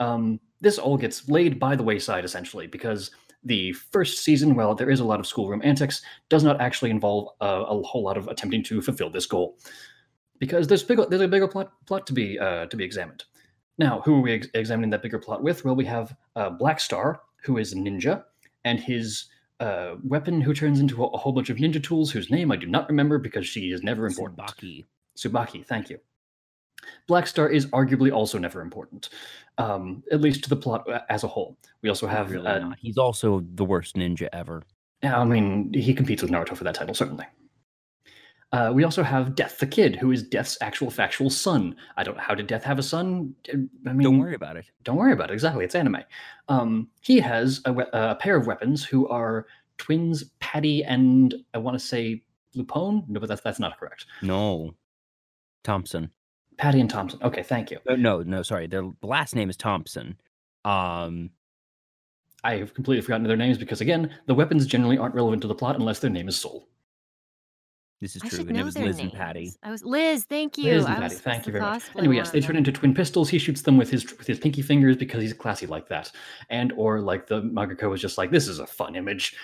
[0.00, 3.10] Um, this all gets laid by the wayside essentially because
[3.44, 7.28] the first season, while there is a lot of schoolroom antics, does not actually involve
[7.40, 9.58] uh, a whole lot of attempting to fulfill this goal.
[10.38, 13.24] because there's bigger there's a bigger plot plot to be uh, to be examined.
[13.78, 15.64] Now, who are we ex- examining that bigger plot with?
[15.64, 18.24] Well, we have uh, Black Star, who is a ninja,
[18.64, 19.26] and his
[19.60, 22.56] uh, weapon, who turns into a, a whole bunch of ninja tools, whose name I
[22.56, 24.38] do not remember because she is never important.
[24.38, 24.84] Tsubaki.
[25.16, 25.98] Subaki, thank you.
[27.06, 29.08] Black Star is arguably also never important,
[29.58, 31.56] um, at least to the plot uh, as a whole.
[31.82, 32.70] We also have, Really uh.
[32.78, 34.62] He's also the worst ninja ever.
[35.02, 37.26] I mean, he competes with Naruto for that title, certainly.
[38.52, 41.76] Uh, we also have Death the Kid, who is Death's actual factual son.
[41.98, 42.18] I don't.
[42.18, 43.34] How did Death have a son?
[43.52, 44.64] I mean, Don't worry about it.
[44.84, 45.34] Don't worry about it.
[45.34, 45.98] Exactly, it's anime.
[46.48, 51.58] Um, he has a, we- a pair of weapons who are twins, Patty and I
[51.58, 52.22] want to say
[52.56, 53.06] Lupone.
[53.08, 54.06] No, but that's that's not correct.
[54.22, 54.74] No.
[55.62, 56.10] Thompson.
[56.56, 57.20] Patty and Thompson.
[57.22, 57.78] Okay, thank you.
[57.88, 58.66] Uh, No, no, sorry.
[58.66, 60.16] Their the last name is Thompson.
[60.64, 61.30] Um,
[62.44, 65.54] I have completely forgotten their names because again, the weapons generally aren't relevant to the
[65.54, 66.66] plot unless their name is Soul.
[68.00, 68.38] This is I true.
[68.38, 69.10] should And it know was their Liz names.
[69.12, 69.52] and Patty.
[69.62, 70.24] I was Liz.
[70.24, 70.72] Thank you.
[70.72, 71.82] Liz and I Patty, was thank you very much.
[71.82, 72.46] cosplay Anyway, yes, they one.
[72.46, 73.28] turn into twin pistols.
[73.28, 76.10] He shoots them with his with his pinky fingers because he's classy like that,
[76.50, 79.34] and or like the mangaka was just like, this is a fun image.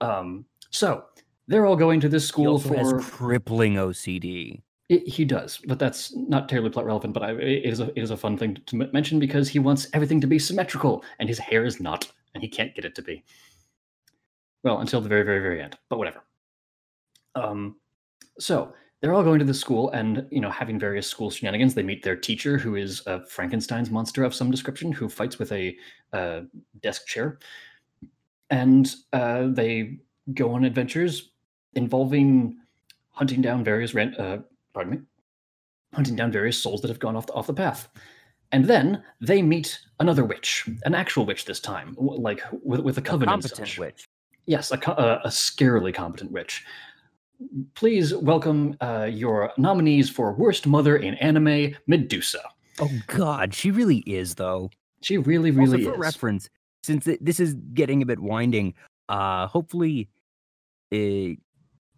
[0.00, 1.04] Um, so
[1.48, 2.76] they're all going to this He school also for.
[2.76, 4.62] has crippling OCD.
[4.88, 7.14] It, he does, but that's not terribly plot relevant.
[7.14, 9.60] But I, it is a it is a fun thing to m- mention because he
[9.60, 12.96] wants everything to be symmetrical, and his hair is not, and he can't get it
[12.96, 13.22] to be.
[14.64, 16.22] Well, until the very very very end, but whatever.
[17.34, 17.76] Um,
[18.38, 21.74] so they're all going to the school and you know having various school shenanigans.
[21.74, 25.52] They meet their teacher, who is a Frankenstein's monster of some description, who fights with
[25.52, 25.76] a
[26.12, 26.42] uh,
[26.82, 27.38] desk chair,
[28.50, 29.98] and uh, they
[30.34, 31.30] go on adventures
[31.74, 32.56] involving
[33.10, 34.38] hunting down various ran- uh,
[34.74, 35.00] pardon me,
[35.94, 37.88] hunting down various souls that have gone off the, off the path.
[38.52, 43.00] And then they meet another witch, an actual witch this time, like with, with a
[43.00, 43.78] A coven competent such.
[43.78, 44.04] witch.
[44.46, 46.64] Yes, a, a, a scarily competent witch.
[47.74, 52.42] Please welcome uh, your nominees for Worst Mother in Anime, Medusa.
[52.78, 54.70] Oh God, she really is though.
[55.02, 56.00] She really, really also for is.
[56.00, 56.50] reference,
[56.82, 58.74] since it, this is getting a bit winding,
[59.08, 60.08] uh, hopefully,
[60.94, 61.34] uh,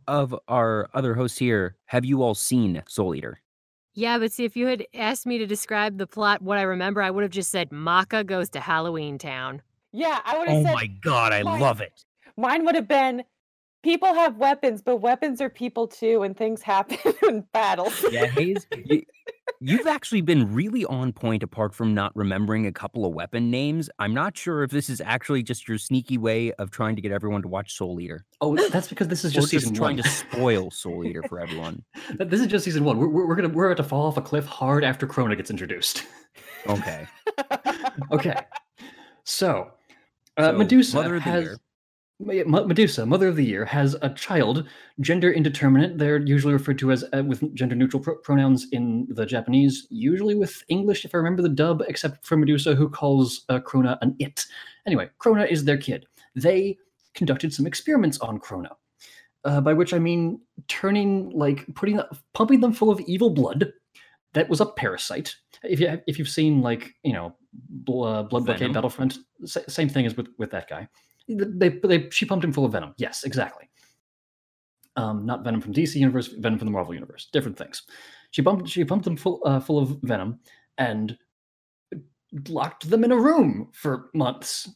[0.08, 3.40] of our other hosts here, have you all seen Soul Eater?
[3.94, 7.02] Yeah, but see, if you had asked me to describe the plot, what I remember,
[7.02, 9.60] I would have just said Maka goes to Halloween Town.
[9.92, 12.04] Yeah, I would have Oh said my God, I mine- love it.
[12.36, 13.22] mine would have been
[13.82, 18.04] people have weapons, but weapons are people too, and things happen in battles.
[18.10, 19.02] Yeah, Hayes, you,
[19.60, 21.42] you've actually been really on point.
[21.42, 25.00] Apart from not remembering a couple of weapon names, I'm not sure if this is
[25.04, 28.56] actually just your sneaky way of trying to get everyone to watch Soul Eater, Oh,
[28.68, 30.04] that's because this is or just just trying one.
[30.04, 31.82] to spoil Soul Eater for everyone.
[32.16, 32.98] Th- this is just season one.
[32.98, 35.50] We're, we're, we're gonna we're about to fall off a cliff hard after Krona gets
[35.50, 36.04] introduced.
[36.68, 37.06] Okay,
[38.12, 38.36] okay,
[39.24, 39.72] so,
[40.36, 41.56] uh, So, Medusa Mother of the has Year.
[42.24, 44.68] Ma- yeah, Ma- Medusa, Mother of the Year, has a child,
[45.00, 45.98] gender indeterminate.
[45.98, 50.34] They're usually referred to as uh, with gender neutral pro- pronouns in the Japanese, usually
[50.34, 54.14] with English, if I remember the dub, except for Medusa, who calls uh, Krona an
[54.18, 54.46] it.
[54.86, 56.06] Anyway, Krona is their kid.
[56.34, 56.78] They
[57.14, 58.70] conducted some experiments on Krona,
[59.44, 62.00] uh, by which I mean turning, like, putting,
[62.34, 63.72] pumping them full of evil blood.
[64.34, 65.34] That was a parasite.
[65.62, 70.06] If you if you've seen like you know uh, Blood Blockade Battlefront, sa- same thing
[70.06, 70.88] as with with that guy.
[71.28, 72.94] They, they she pumped him full of venom.
[72.96, 73.68] Yes, exactly.
[74.96, 77.28] Um, not venom from DC universe, venom from the Marvel universe.
[77.32, 77.82] Different things.
[78.30, 80.40] She pumped she pumped them full uh, full of venom
[80.78, 81.16] and
[82.48, 84.68] locked them in a room for months.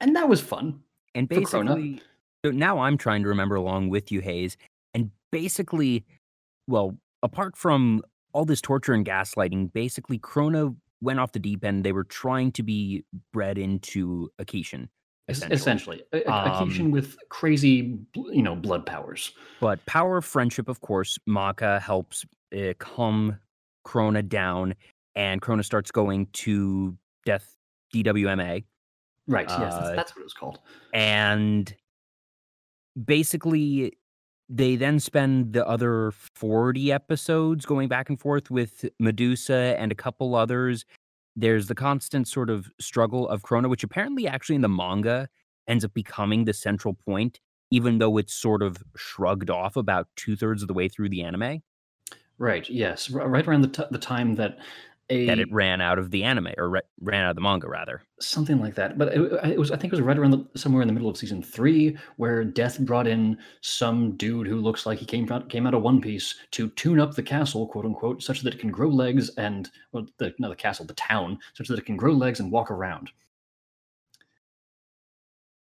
[0.00, 0.80] And that was fun.
[1.14, 2.02] and basically,
[2.44, 4.56] so now I'm trying to remember along with you, Hayes,
[4.92, 6.04] and basically,
[6.66, 11.84] well, apart from all this torture and gaslighting, basically, Krona went off the deep end.
[11.84, 14.88] They were trying to be bred into a Kishin,
[15.28, 15.54] essentially.
[15.56, 19.32] Essentially, a, Um, with crazy, you know, blood powers.
[19.60, 22.24] But power of friendship, of course, Maka helps
[22.56, 23.38] uh, calm
[23.86, 24.74] Krona down,
[25.14, 27.56] and Krona starts going to Death
[27.94, 28.64] DWMA.
[29.28, 29.48] Right.
[29.48, 30.60] Yes, that's, Uh, that's what it was called.
[30.94, 31.74] and
[33.04, 33.92] basically
[34.48, 39.94] they then spend the other 40 episodes going back and forth with Medusa and a
[39.94, 40.84] couple others.
[41.34, 45.28] There's the constant sort of struggle of Krona, which apparently actually in the manga
[45.68, 50.36] ends up becoming the central point, even though it's sort of shrugged off about two
[50.36, 51.62] thirds of the way through the anime.
[52.38, 52.68] Right.
[52.68, 53.10] Yes.
[53.10, 54.58] Right around the, t- the time that
[55.08, 57.68] a That it ran out of the anime, or re- ran out of the manga,
[57.68, 58.02] rather.
[58.20, 58.98] something like that.
[58.98, 59.20] But it,
[59.52, 61.42] it was, I think, it was right around the, somewhere in the middle of season
[61.42, 65.74] three, where Death brought in some dude who looks like he came out came out
[65.74, 68.88] of One Piece to tune up the castle, quote unquote, such that it can grow
[68.88, 72.40] legs and well, the not the castle, the town, such that it can grow legs
[72.40, 73.10] and walk around,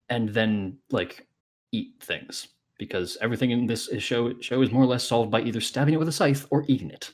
[0.09, 1.27] and then like
[1.73, 5.61] eat things because everything in this show show is more or less solved by either
[5.61, 7.13] stabbing it with a scythe or eating it,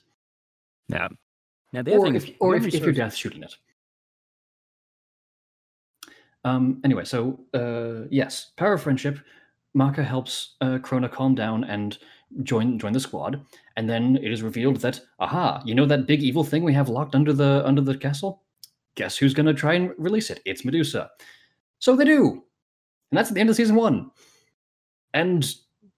[0.88, 1.08] Yeah.
[1.72, 3.54] Now the other or thing if, is, or if, if you're death shooting it.
[6.44, 6.80] Um.
[6.84, 9.18] Anyway, so uh, yes, power of friendship.
[9.74, 11.98] Maka helps uh, Crona calm down and
[12.42, 13.40] join join the squad,
[13.76, 16.88] and then it is revealed that aha, you know that big evil thing we have
[16.88, 18.42] locked under the under the castle.
[18.94, 20.40] Guess who's going to try and release it?
[20.44, 21.10] It's Medusa.
[21.78, 22.42] So they do,
[23.10, 24.10] and that's at the end of season one.
[25.14, 25.46] And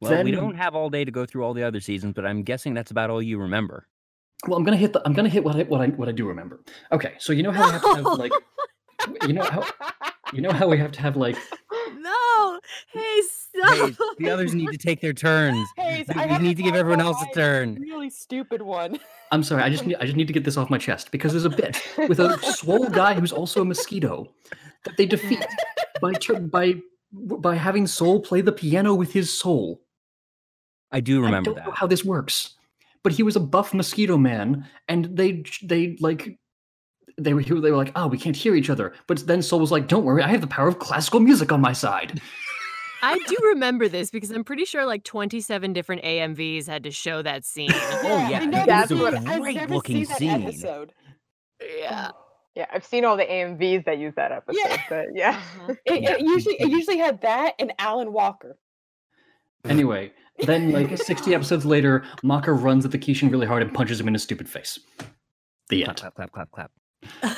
[0.01, 2.43] well, we don't have all day to go through all the other seasons, but I'm
[2.43, 3.87] guessing that's about all you remember.
[4.47, 5.03] Well, I'm gonna hit the.
[5.05, 6.61] I'm gonna hit what I what I what I do remember.
[6.93, 8.33] Okay, so you know how we have to have like,
[9.27, 9.67] you know how
[10.33, 11.37] you know how we have to have like.
[11.99, 12.61] no.
[12.93, 13.75] Hey, stop.
[13.75, 15.69] Hey, the others need to take their turns.
[15.77, 17.75] Hayes, We- I we need to give everyone else a turn.
[17.81, 18.99] Really stupid one.
[19.33, 19.63] I'm sorry.
[19.63, 19.97] I just need.
[20.01, 22.39] I just need to get this off my chest because there's a bit with a
[22.55, 24.27] swole guy who's also a mosquito
[24.85, 25.45] that they defeat
[26.01, 26.77] by by
[27.13, 29.83] by having Soul play the piano with his soul.
[30.93, 31.67] I do remember I don't that.
[31.67, 32.55] know how this works,
[33.03, 36.39] but he was a buff mosquito man, and they they like
[37.19, 38.93] they were they were like, oh, we can't hear each other.
[39.07, 41.61] But then Soul was like, don't worry, I have the power of classical music on
[41.61, 42.21] my side.
[43.03, 47.23] I do remember this because I'm pretty sure like 27 different AMVs had to show
[47.23, 47.71] that scene.
[48.03, 50.43] Oh, yeah, I know it that was a great looking scene.
[50.43, 50.93] episode.
[51.79, 52.11] yeah.
[52.57, 54.61] Yeah, I've seen all the AMVs that use that episode.
[54.63, 54.83] Yeah.
[54.89, 55.31] But yeah.
[55.31, 55.75] Uh-huh.
[55.87, 56.13] It, Yeah.
[56.15, 58.59] it usually it usually had that and Alan Walker.
[59.65, 60.13] Anyway,
[60.45, 64.09] then like 60 episodes later, Maka runs at the Kishin really hard and punches him
[64.09, 64.79] in his stupid face.
[65.69, 66.15] The Clap, end.
[66.15, 66.71] clap, clap, clap,
[67.23, 67.37] clap.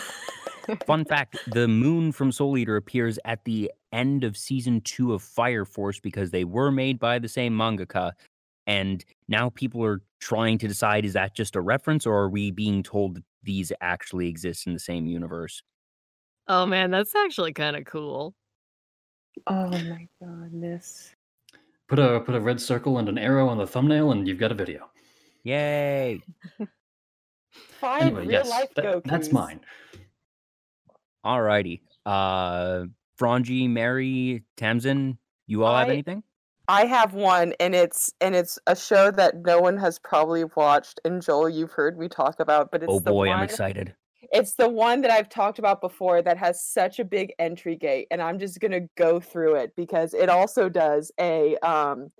[0.87, 5.23] Fun fact the moon from Soul Eater appears at the end of season two of
[5.23, 8.13] Fire Force because they were made by the same mangaka.
[8.69, 12.53] And now people are trying to decide is that just a reference or are we
[12.53, 15.63] being told that these actually exist in the same universe?
[16.47, 18.35] Oh man, that's actually kind of cool.
[19.49, 21.13] Oh my goodness.
[21.93, 24.51] Put a put a red circle and an arrow on the thumbnail, and you've got
[24.51, 24.89] a video.
[25.45, 26.23] Yay.
[27.53, 29.11] Five Anyway, real yes, life that- Gokus.
[29.11, 29.61] that's mine.
[31.23, 31.83] Alrighty.
[32.07, 32.85] Uh
[33.21, 36.23] Frangi, Mary, Tamsin, you all have anything?
[36.67, 40.99] I have one, and it's and it's a show that no one has probably watched.
[41.05, 43.95] And Joel, you've heard me talk about, but it's oh the boy, one, I'm excited.
[44.31, 48.07] It's the one that I've talked about before that has such a big entry gate,
[48.11, 52.11] and I'm just gonna go through it because it also does a um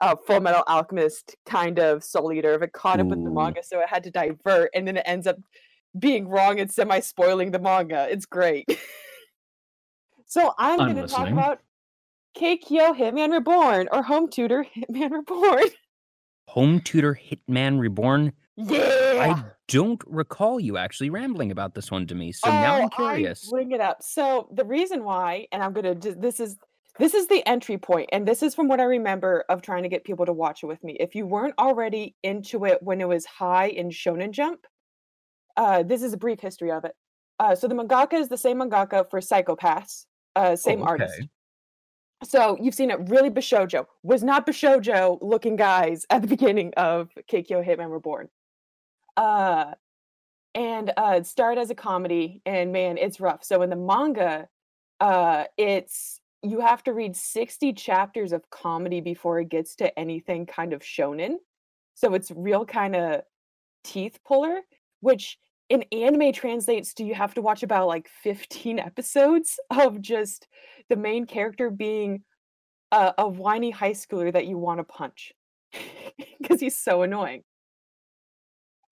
[0.00, 2.54] a Full Metal Alchemist kind of Soul Eater.
[2.54, 5.04] If it caught up with the manga, so it had to divert, and then it
[5.06, 5.36] ends up
[5.98, 8.08] being wrong and semi spoiling the manga.
[8.10, 8.66] It's great.
[10.26, 11.60] so I'm, I'm gonna talk about
[12.36, 15.64] Keikyo Hitman Reborn or Home Tutor Hitman Reborn.
[16.48, 18.32] Home Tutor Hitman Reborn.
[18.56, 19.42] Yeah.
[19.68, 23.04] I don't recall you actually rambling about this one to me, so now I'm Oh,
[23.04, 23.48] I curious.
[23.48, 24.02] bring it up.
[24.02, 26.56] So the reason why, and I'm gonna this is
[26.98, 29.88] this is the entry point, and this is from what I remember of trying to
[29.88, 30.96] get people to watch it with me.
[31.00, 34.66] If you weren't already into it when it was high in Shonen Jump,
[35.56, 36.92] uh, this is a brief history of it.
[37.38, 41.14] Uh, so the mangaka is the same mangaka for Psycho-Pass, uh, same Oh, artist.
[41.18, 41.28] okay.
[42.24, 43.86] So you've seen it really Bishojo.
[44.02, 48.28] Was not Bishojo looking guys at the beginning of Keikyo Hitman Reborn.
[49.16, 49.72] Uh
[50.54, 53.44] and uh it started as a comedy and man, it's rough.
[53.44, 54.48] So in the manga,
[55.00, 60.46] uh it's you have to read 60 chapters of comedy before it gets to anything
[60.46, 61.36] kind of shonen.
[61.94, 63.22] So it's real kind of
[63.84, 64.60] teeth puller,
[65.00, 70.48] which in anime translates to you have to watch about like 15 episodes of just
[70.88, 72.22] the main character being
[72.92, 75.32] a, a whiny high schooler that you want to punch
[76.40, 77.42] because he's so annoying.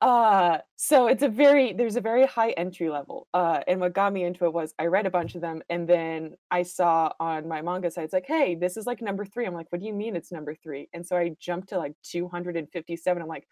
[0.01, 3.29] Uh, so it's a very there's a very high entry level.
[3.35, 5.87] Uh, and what got me into it was I read a bunch of them, and
[5.87, 9.47] then I saw on my manga site it's like, hey, this is like number three.
[9.47, 10.89] I'm like, what do you mean it's number three?
[10.95, 13.23] And so I jumped to like 257.
[13.23, 13.47] I'm like,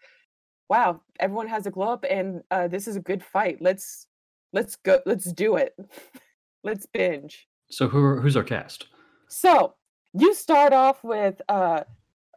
[0.69, 3.57] wow, everyone has a glow up, and uh, this is a good fight.
[3.61, 4.07] Let's
[4.51, 4.99] let's go.
[5.05, 5.75] Let's do it.
[6.63, 7.47] let's binge.
[7.69, 8.87] So who are, who's our cast?
[9.27, 9.75] So
[10.13, 11.83] you start off with uh,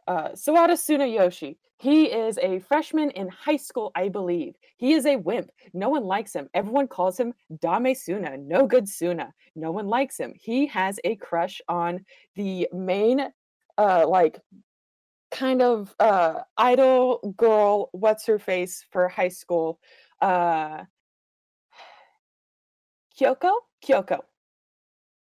[0.07, 1.57] uh, Sawada Tsunayoshi.
[1.83, 4.55] He is a freshman in high school, I believe.
[4.77, 5.51] He is a wimp.
[5.73, 6.47] No one likes him.
[6.53, 8.39] Everyone calls him Dame Tsuna.
[8.39, 9.33] No good Tsuna.
[9.53, 10.33] No one likes him.
[10.39, 12.05] He has a crush on
[12.35, 13.27] the main,
[13.77, 14.39] uh, like,
[15.29, 17.89] kind of uh, idol girl.
[17.91, 19.77] What's her face for high school?
[20.21, 20.85] Uh,
[23.19, 23.51] Kyoko.
[23.85, 24.19] Kyoko.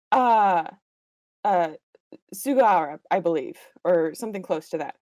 [0.09, 0.63] Uh,
[1.43, 1.71] uh,
[2.33, 4.95] Sugawara, I believe, or something close to that.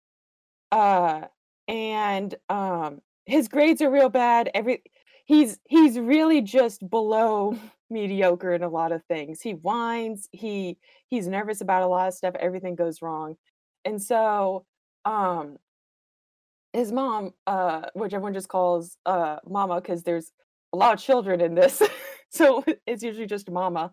[0.70, 1.26] Uh,
[1.70, 4.50] and um, his grades are real bad.
[4.54, 4.82] Every
[5.26, 7.56] he's he's really just below
[7.90, 9.40] mediocre in a lot of things.
[9.42, 10.28] He whines.
[10.32, 12.34] He he's nervous about a lot of stuff.
[12.40, 13.36] Everything goes wrong.
[13.86, 14.66] and so
[15.06, 15.58] um
[16.72, 20.32] his mom, uh, which everyone just calls uh mama because there's
[20.72, 21.82] a lot of children in this,
[22.30, 23.92] so it's usually just mama.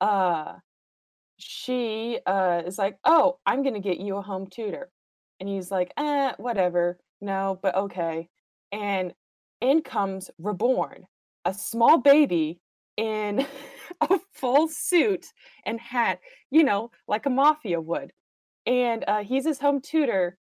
[0.00, 0.54] Uh,
[1.38, 4.90] she uh is like, "Oh, I'm gonna get you a home tutor,"
[5.40, 6.98] and he's like, "Eh, whatever.
[7.20, 8.28] No, but okay."
[8.72, 9.14] And
[9.60, 11.06] in comes Reborn,
[11.44, 12.60] a small baby
[12.96, 13.46] in
[14.00, 15.26] a full suit
[15.64, 16.20] and hat,
[16.50, 18.12] you know, like a mafia would.
[18.66, 20.36] And uh, he's his home tutor.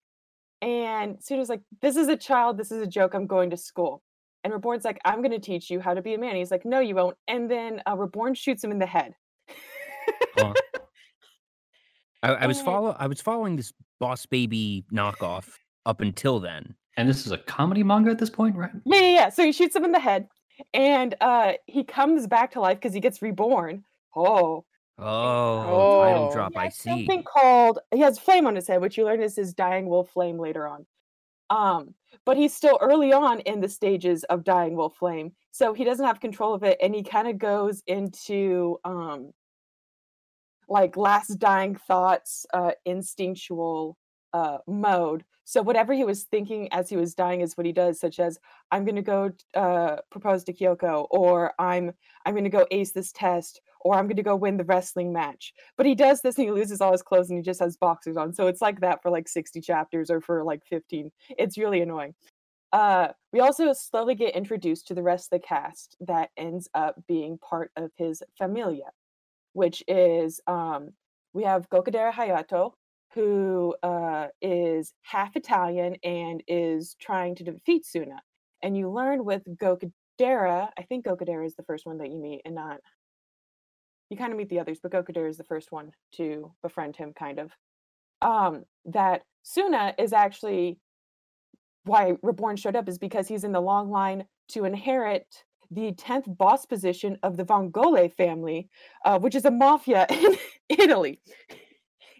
[0.63, 2.57] And Tsuna's like, This is a child.
[2.57, 3.15] This is a joke.
[3.15, 4.03] I'm going to school.
[4.45, 6.37] And Reborn's like, I'm going to teach you how to be a man.
[6.37, 7.17] He's like, No, you won't.
[7.29, 9.15] And then uh, Reborn shoots him in the head.
[10.39, 10.53] Uh,
[12.25, 15.47] I, I was follow I was following this Boss Baby knockoff
[15.87, 16.75] up until then.
[16.97, 18.71] And this is a comedy manga at this point, right?
[18.85, 19.29] Yeah, yeah, yeah.
[19.29, 20.29] So he shoots him in the head,
[20.73, 23.85] and uh, he comes back to life because he gets reborn.
[24.17, 24.65] Oh,
[24.97, 26.33] Oh, title Oh.
[26.33, 26.53] drop.
[26.57, 26.89] I see.
[26.89, 30.05] Something called he has flame on his head, which you learn is his dying will
[30.05, 30.87] flame later on.
[31.51, 31.95] Um,
[32.25, 36.07] but he's still early on in the stages of dying will flame, so he doesn't
[36.07, 39.33] have control of it, and he kind of goes into um,
[40.75, 43.97] like last dying thoughts, uh, instinctual
[44.33, 45.25] uh, mode.
[45.45, 48.41] So whatever he was thinking as he was dying is what he does, such as
[48.73, 51.93] I'm going to go uh, propose to Kyoko, or I'm
[52.27, 55.13] I'm going to go ace this test, or I'm going to go win the wrestling
[55.13, 55.53] match.
[55.77, 58.17] But he does this and he loses all his clothes and he just has boxers
[58.17, 58.35] on.
[58.35, 61.13] So it's like that for like 60 chapters or for like 15.
[61.39, 62.15] It's really annoying.
[62.73, 66.97] Uh, we also slowly get introduced to the rest of the cast that ends up
[67.07, 68.91] being part of his familia,
[69.55, 70.91] which is um,
[71.33, 72.73] we have Gokudera Hayato,
[73.15, 78.19] who uh, is half Italian and is trying to defeat Tsuna.
[78.63, 82.43] And you learn with Gokudera, I think Gokudera is the first one that you meet,
[82.45, 82.79] and not
[84.11, 87.13] you kind of meet the others, but Gokudera is the first one to befriend him,
[87.19, 87.53] kind of.
[88.23, 90.79] Um, that Tsuna is actually
[91.85, 95.27] why Reborn showed up is because he's in the long line to inherit
[95.75, 98.69] the 10th boss position of the Vongola family,
[99.05, 100.37] uh, which is a mafia in
[100.69, 101.21] Italy.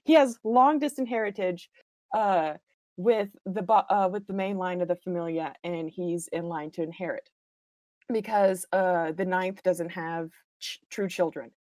[0.05, 1.71] He has long distance heritage
[2.15, 2.55] uh,
[2.97, 6.83] with the uh, with the main line of the Familia, and he's in line to
[6.83, 7.29] inherit
[8.13, 10.31] because uh, the ninth doesn't have
[10.61, 11.51] ch- true children.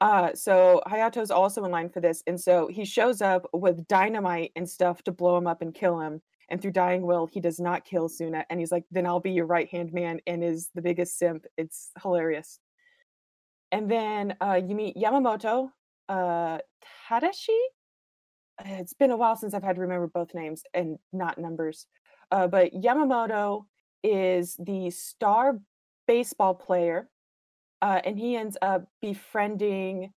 [0.00, 4.52] Uh, so Hayato's also in line for this, and so he shows up with dynamite
[4.56, 6.22] and stuff to blow him up and kill him.
[6.50, 9.30] And through dying will, he does not kill Tsuna, and he's like, "Then I'll be
[9.30, 11.46] your right hand man," and is the biggest simp.
[11.56, 12.58] It's hilarious.
[13.72, 15.70] And then uh, you meet Yamamoto,
[16.08, 16.58] uh,
[17.08, 17.58] Tadashi.
[18.64, 21.86] It's been a while since I've had to remember both names and not numbers.
[22.30, 23.64] Uh, but Yamamoto
[24.02, 25.60] is the star
[26.06, 27.08] baseball player,
[27.80, 30.12] uh, and he ends up befriending.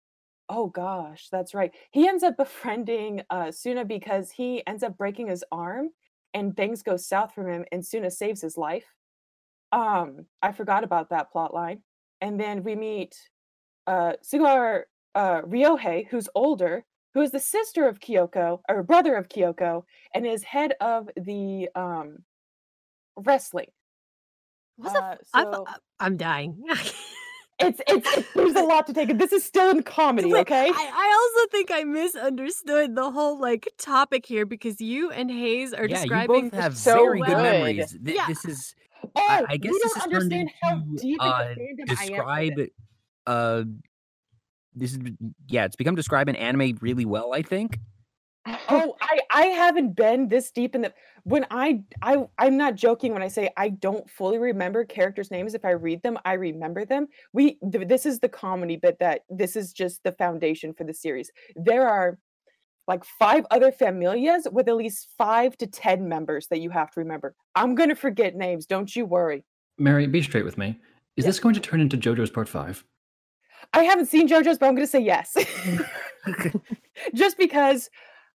[0.48, 1.72] Oh gosh, that's right.
[1.90, 5.90] He ends up befriending uh, Tsuna because he ends up breaking his arm,
[6.34, 8.86] and things go south from him, and Tsuna saves his life.
[9.72, 11.82] Um, I forgot about that plot line.
[12.20, 13.16] And then we meet
[13.86, 19.28] uh, Sugar uh, Ryohei, who's older, who is the sister of Kyoko or brother of
[19.28, 22.18] Kyoko, and is head of the um,
[23.16, 23.70] wrestling.
[24.76, 26.62] What the Uh, so- th- I'm dying.
[27.60, 29.16] It's it's it, there's a lot to take.
[29.18, 30.68] This is still in comedy, Wait, okay?
[30.68, 35.72] I, I also think I misunderstood the whole like topic here because you and Hayes
[35.72, 37.42] are yeah, you describing both have so very good good.
[37.42, 37.96] memories.
[38.04, 38.26] Th- Yeah.
[38.28, 41.18] This is oh, I, I guess you this don't has turned understand into how deep
[41.20, 42.68] uh, into I am for describe this.
[43.26, 43.62] uh
[44.74, 44.98] this is
[45.48, 47.78] yeah it's become describing anime really well i think
[48.72, 50.92] Oh, I I haven't been this deep in the
[51.24, 55.54] when I I I'm not joking when I say I don't fully remember characters' names.
[55.54, 57.08] If I read them, I remember them.
[57.32, 60.94] We th- this is the comedy bit that this is just the foundation for the
[60.94, 61.30] series.
[61.56, 62.18] There are
[62.88, 67.00] like five other familias with at least five to ten members that you have to
[67.00, 67.34] remember.
[67.54, 68.64] I'm gonna forget names.
[68.66, 69.44] Don't you worry.
[69.78, 70.78] Mary, be straight with me.
[71.16, 71.28] Is Yeah.
[71.28, 72.84] this going to turn into JoJo's Part 5?
[73.74, 75.36] I haven't seen JoJo's, but I'm gonna say yes.
[77.14, 77.88] Just because,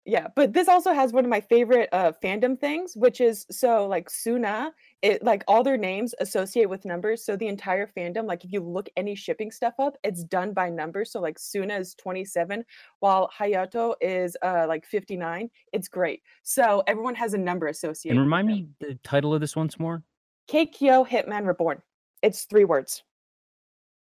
[0.06, 0.28] yeah.
[0.36, 4.08] But this also has one of my favorite uh, fandom things, which is so like
[4.08, 4.70] Tsuna.
[5.02, 7.24] It like all their names associate with numbers.
[7.24, 10.70] So the entire fandom, like if you look any shipping stuff up, it's done by
[10.70, 11.10] numbers.
[11.10, 12.64] So like Tsuna is 27,
[13.00, 15.50] while Hayato is uh like 59.
[15.72, 16.22] It's great.
[16.44, 18.16] So everyone has a number associated.
[18.16, 20.04] and remind me the title of this once more
[20.48, 21.82] Keikyo Hitman Reborn.
[22.22, 23.02] It's three words.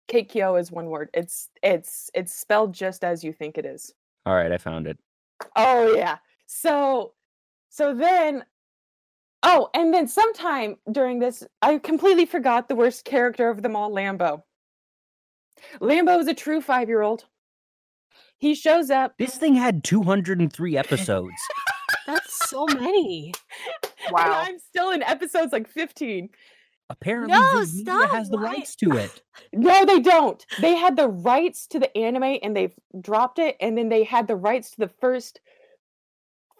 [0.09, 1.09] Keikyo is one word.
[1.13, 3.93] It's it's it's spelled just as you think it is.
[4.25, 4.97] all right i found it
[5.55, 6.17] Oh yeah.
[6.45, 7.13] So
[7.69, 8.43] so then
[9.43, 13.91] oh, and then sometime during this, I completely forgot the worst character of them all,
[13.91, 14.43] Lambo.
[15.81, 17.25] Lambo is a true five-year-old.
[18.37, 19.13] he shows up.
[19.17, 21.33] This thing had 203 episodes.
[22.07, 23.33] That's so many.
[24.05, 24.43] and Wow.
[24.45, 26.29] I'm still in episodes like 15.
[26.93, 29.21] Apparently, No, stop, has the rights to it.
[29.51, 30.45] No, they don't.
[30.61, 34.27] They had the rights to the anime and they've dropped it, and then they had
[34.27, 35.41] the rights to the first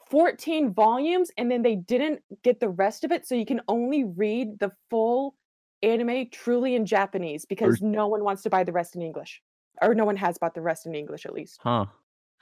[0.09, 3.27] 14 volumes, and then they didn't get the rest of it.
[3.27, 5.36] So you can only read the full
[5.84, 9.41] anime truly in Japanese because no one wants to buy the rest in English.
[9.81, 11.59] Or no one has bought the rest in English at least.
[11.61, 11.86] Huh.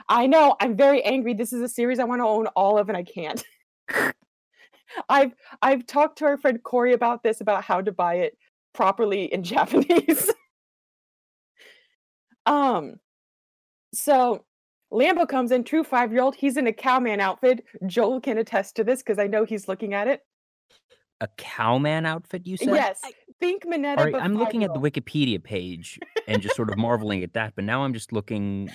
[0.07, 1.33] I know, I'm very angry.
[1.33, 3.43] This is a series I want to own all of and I can't.
[5.09, 8.37] I've I've talked to our friend Corey about this about how to buy it
[8.73, 10.31] properly in Japanese.
[12.45, 12.95] um
[13.93, 14.45] so
[14.91, 16.35] Lambo comes in, true five year old.
[16.35, 17.63] He's in a cowman outfit.
[17.87, 20.21] Joel can attest to this because I know he's looking at it.
[21.21, 22.69] A cowman outfit, you said?
[22.69, 22.99] Yes.
[23.03, 23.97] I- Think Minetta.
[23.97, 24.79] All right, but I'm looking at the.
[24.79, 28.69] Wikipedia page and just sort of marveling at that, but now I'm just looking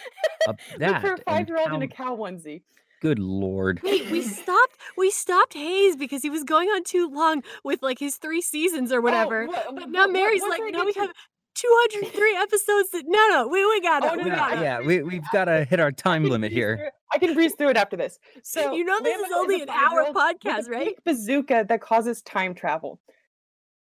[0.48, 1.00] up Look that.
[1.02, 2.62] for a five year old in a cow- cow onesie.
[3.03, 3.80] Good lord.
[3.82, 7.99] Wait, we stopped we stopped Hayes because he was going on too long with like
[7.99, 9.42] his three seasons or oh, whatever.
[9.44, 11.01] Oh, what- but what- now what- Mary's what like, did I now we to?
[11.01, 11.11] have
[11.55, 14.12] 203 episodes that no no we, we got oh, it.
[14.12, 14.62] Oh, no, we no, got I it.
[14.62, 16.90] yeah, we, we've got to hit our time limit here.
[17.12, 18.18] I can breeze through it after this.
[18.42, 20.84] So you know this is is only an hour five-year-old with a podcast, right?
[20.86, 23.01] pink bazooka that causes time travel.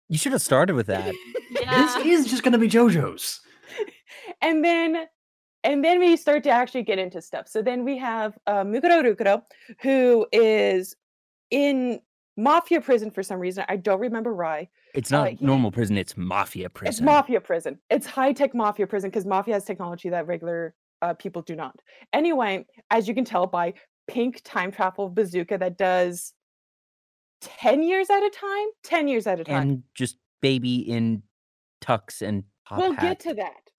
[0.09, 1.15] You should have started with that.
[1.51, 1.83] Yeah.
[1.97, 3.41] This is just going to be JoJo's.
[4.43, 5.07] and then
[5.65, 7.49] and then we start to actually get into stuff.
[7.49, 9.43] So then we have uh, Mukuro Rukuro,
[9.83, 10.95] who is
[11.51, 12.01] in
[12.37, 13.65] mafia prison for some reason.
[13.69, 14.69] I don't remember why.
[14.95, 16.89] It's Uh, not he- normal prison, it's mafia prison.
[16.91, 17.79] It's mafia prison.
[17.91, 21.77] It's high tech mafia prison because mafia has technology that regular uh, people do not.
[22.13, 23.75] Anyway, as you can tell by
[24.09, 26.33] pink time travel bazooka that does
[27.43, 29.57] 10 years at a time, 10 years at a time.
[29.63, 31.23] and just baby in
[31.81, 33.01] tux and top we'll hat.
[33.03, 33.71] get to that.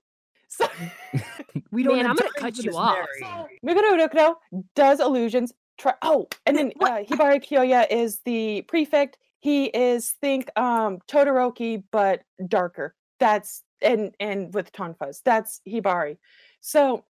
[0.47, 0.65] So
[1.71, 2.97] we don't Man, have I'm gonna cut you off.
[3.21, 3.59] Mary.
[3.65, 4.35] Muguro Rukuro
[4.75, 5.53] does illusions.
[5.77, 6.91] Try- oh, and then What?
[6.91, 9.17] uh, Hibari Kyoya is the prefect.
[9.39, 12.95] He is think um Todoroki but darker.
[13.19, 15.21] That's and and with tonfas.
[15.23, 16.17] That's Hibari.
[16.61, 17.05] So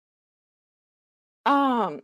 [1.45, 2.01] um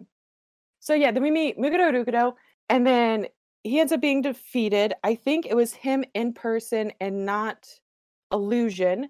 [0.79, 2.33] so yeah, then we meet Muguro Rukuro
[2.69, 3.27] and then
[3.63, 4.93] he ends up being defeated.
[5.03, 7.67] I think it was him in person and not
[8.31, 9.09] illusion.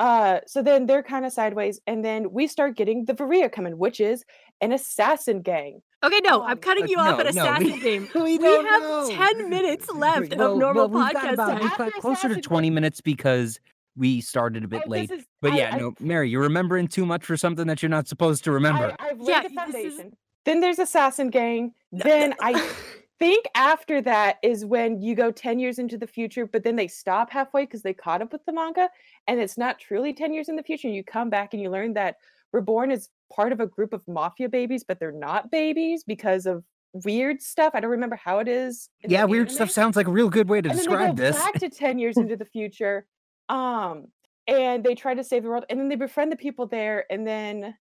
[0.00, 3.76] Uh, so then they're kind of sideways, and then we start getting the Varia coming,
[3.78, 4.24] which is
[4.62, 5.82] an assassin gang.
[6.02, 8.08] Okay, no, I'm Um, cutting uh, you off no, at no, assassin we- game.
[8.14, 9.08] we We have know.
[9.10, 11.60] 10 minutes left Well- of normal well, we've podcast about- time.
[11.62, 13.60] We've got closer to 20 Creed- minutes because
[13.96, 15.10] we started a bit Oh, late.
[15.10, 17.90] is- But I- yeah, I- no, Mary, you're remembering too much for something that you're
[17.90, 18.96] not supposed to remember.
[18.98, 19.56] I, I've laid Yeah, the this is-
[19.98, 20.12] foundation.
[20.46, 21.74] Then there's assassin gang.
[21.92, 22.52] Then I
[23.20, 26.88] think after that is when you go 10 years into the future, but then they
[26.88, 28.88] stop halfway because they caught up with the manga,
[29.28, 30.88] and it's not truly 10 years in the future.
[30.88, 32.16] You come back and you learn that
[32.52, 36.64] Reborn is part of a group of mafia babies, but they're not babies because of
[36.92, 37.72] weird stuff.
[37.74, 38.88] I don't remember how it is.
[39.06, 39.54] yeah, weird anime.
[39.54, 41.36] stuff sounds like a real good way to and describe go this.
[41.36, 43.06] back to 10 years into the future
[43.48, 44.06] um
[44.46, 47.26] and they try to save the world and then they befriend the people there and
[47.26, 47.74] then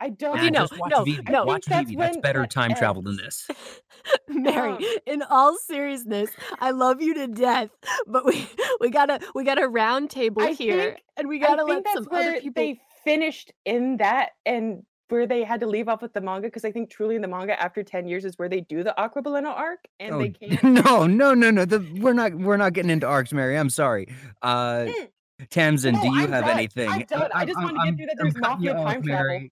[0.00, 1.22] i don't Nah, no, just no, Vivy.
[1.30, 1.44] no.
[1.44, 3.48] Watch I that's That's better time travel than this.
[4.28, 7.70] Mary, in all seriousness, I love you to death,
[8.06, 8.48] but we
[8.80, 11.84] we gotta we got a round table I here, think- and we gotta think let
[11.84, 12.62] that's some where other people.
[12.62, 16.64] they finished in that and where they had to leave off with the manga because
[16.64, 19.48] i think truly in the manga after 10 years is where they do the aquabaleno
[19.48, 21.64] arc and Oh, they can't no, no, no, no.
[21.64, 22.32] The, we're not.
[22.34, 23.58] We're not getting into arcs, Mary.
[23.58, 24.06] I'm sorry.
[24.40, 25.08] Uh, Mm.
[25.48, 26.58] Tamsin, No, do you I'm have done.
[26.58, 26.88] anything?
[26.90, 27.30] I'm done.
[27.34, 29.48] I just wanted to get through that there's mafia time travel.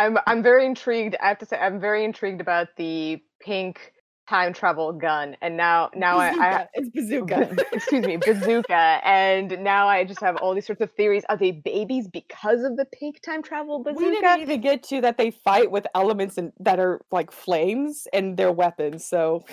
[0.00, 1.14] I'm I'm very intrigued.
[1.22, 3.92] I have to say I'm very intrigued about the pink
[4.30, 9.88] time travel gun, and now now I, I it's bazooka excuse me bazooka, and now
[9.88, 11.24] I just have all these sorts of theories.
[11.28, 13.98] Are they babies because of the pink time travel bazooka?
[13.98, 14.26] we bazooka?
[14.26, 18.38] didn't even get to that they fight with elements and that are like flames and
[18.38, 19.44] their weapons so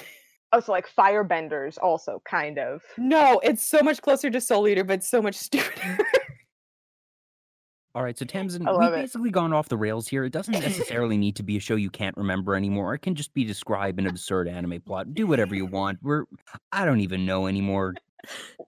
[0.53, 2.81] Oh, so like firebenders, also kind of.
[2.97, 6.05] No, it's so much closer to Soul Eater, but so much stupider.
[7.97, 8.95] All right, so Tamsin, I we've it.
[8.95, 10.23] basically gone off the rails here.
[10.23, 12.93] It doesn't necessarily need to be a show you can't remember anymore.
[12.93, 15.15] It can just be describe an absurd anime plot.
[15.15, 15.97] Do whatever you want.
[16.03, 16.25] We're
[16.71, 17.95] I don't even know anymore.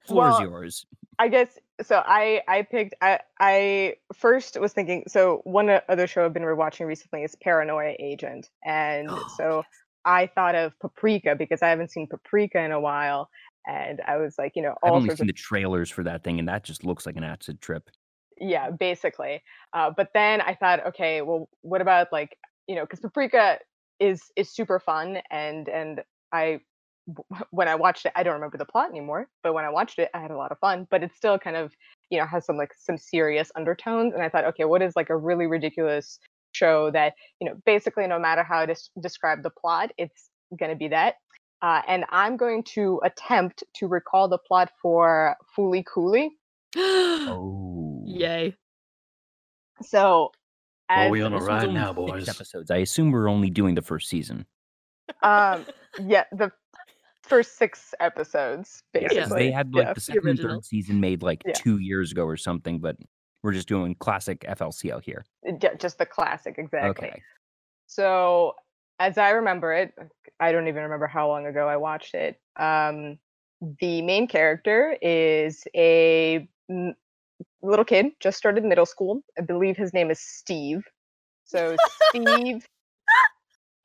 [0.08, 0.88] Floor's Well, yours.
[1.20, 2.02] I guess so.
[2.08, 2.96] I I picked.
[3.04, 5.04] I I first was thinking.
[5.08, 9.64] So one other show I've been rewatching recently is Paranoia Agent, and Oh, so
[10.06, 13.30] I thought of Paprika because I haven't seen Paprika in a while,
[13.68, 16.24] and I was like, you know, I've all only seen of the trailers for that
[16.24, 17.92] thing, and that just looks like an acid trip.
[18.40, 19.44] Yeah, basically.
[19.74, 22.38] Uh, but then I thought, okay, well, what about like
[22.68, 23.60] you know, because Paprika
[24.00, 26.60] is is super fun, and and I
[27.52, 30.10] when I watched it, I don't remember the plot anymore, but when I watched it,
[30.14, 30.88] I had a lot of fun.
[30.90, 31.74] But it's still kind of
[32.10, 35.10] you know has some like some serious undertones and i thought okay what is like
[35.10, 36.20] a really ridiculous
[36.52, 40.30] show that you know basically no matter how to describe the plot it's
[40.60, 41.16] going to be that
[41.62, 46.32] uh, and i'm going to attempt to recall the plot for Fooly Cooly.
[46.76, 48.56] oh Yay.
[49.82, 50.32] so
[50.90, 52.28] Are as we on a ride now, boys?
[52.28, 52.72] episodes.
[52.72, 54.46] I assume we're only doing the first season.
[55.24, 55.66] um
[56.06, 56.52] yeah the
[57.24, 59.94] first six episodes Yeah, 'cause basically they had like yeah.
[59.94, 61.54] the second and third season made like Yeah.
[61.54, 62.96] two years ago or something, but
[63.44, 65.24] we're just doing classic FLCL here.
[65.60, 67.22] Ju- just the classic exactly Okay.
[67.88, 68.56] So,
[69.00, 69.94] as I remember it,
[70.40, 72.40] I don't even remember how long ago I watched it.
[72.58, 73.18] Um,
[73.80, 76.96] the main character is a m-
[77.62, 79.22] little kid, just started middle school.
[79.38, 80.84] I believe his name is Steve.
[81.46, 81.76] So,
[82.10, 82.66] Steve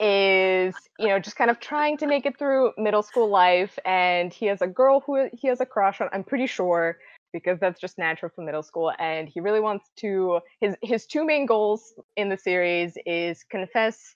[0.01, 3.79] is, you know, just kind of trying to make it through middle school life.
[3.85, 6.99] And he has a girl who he has a crush on, I'm pretty sure.
[7.33, 10.39] Because that's just natural for middle school, and he really wants to.
[10.61, 14.15] His his two main goals in the series is confess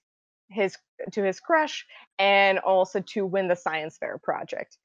[0.50, 0.76] his
[1.10, 1.84] to his crush
[2.20, 4.78] and also to win the science fair project.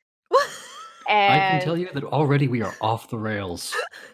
[1.07, 3.73] And I can tell you that already we are off the rails.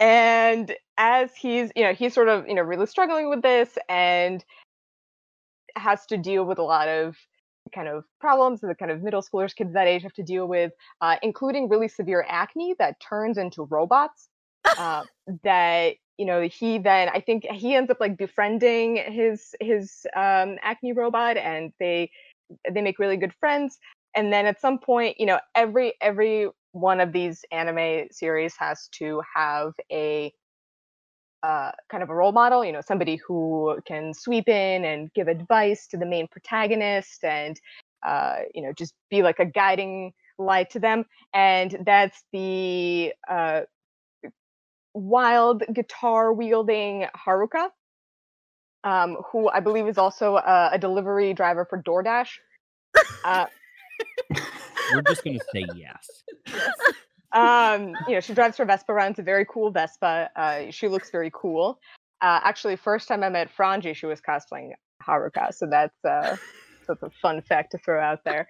[0.00, 4.44] and as he's you know he's sort of you know really struggling with this and
[5.76, 7.16] has to deal with a lot of
[7.74, 10.46] kind of problems that the kind of middle schoolers kids that age have to deal
[10.46, 14.28] with uh, including really severe acne that turns into robots
[14.78, 15.02] uh,
[15.44, 20.56] that you know he then i think he ends up like befriending his his um,
[20.62, 22.10] acne robot and they
[22.72, 23.78] they make really good friends
[24.16, 28.88] and then at some point you know every every one of these anime series has
[28.92, 30.32] to have a
[31.42, 35.28] uh, kind of a role model you know somebody who can sweep in and give
[35.28, 37.60] advice to the main protagonist and
[38.04, 41.04] uh, you know just be like a guiding light to them.
[41.34, 43.62] And that's the uh,
[44.94, 47.68] wild guitar wielding haruka
[48.82, 52.38] um, who i believe is also a, a delivery driver for doordash.
[53.24, 53.46] Uh,
[54.92, 56.22] We're just gonna say yes.
[57.32, 59.10] um, you know, she drives her Vespa around.
[59.12, 60.30] It's a very cool Vespa.
[60.36, 61.80] Uh, she looks very cool.
[62.20, 64.70] Uh, actually, first time I met Frangi, she was cosplaying
[65.06, 66.36] Haruka, so that's uh,
[66.86, 68.48] that's a fun fact to throw out there.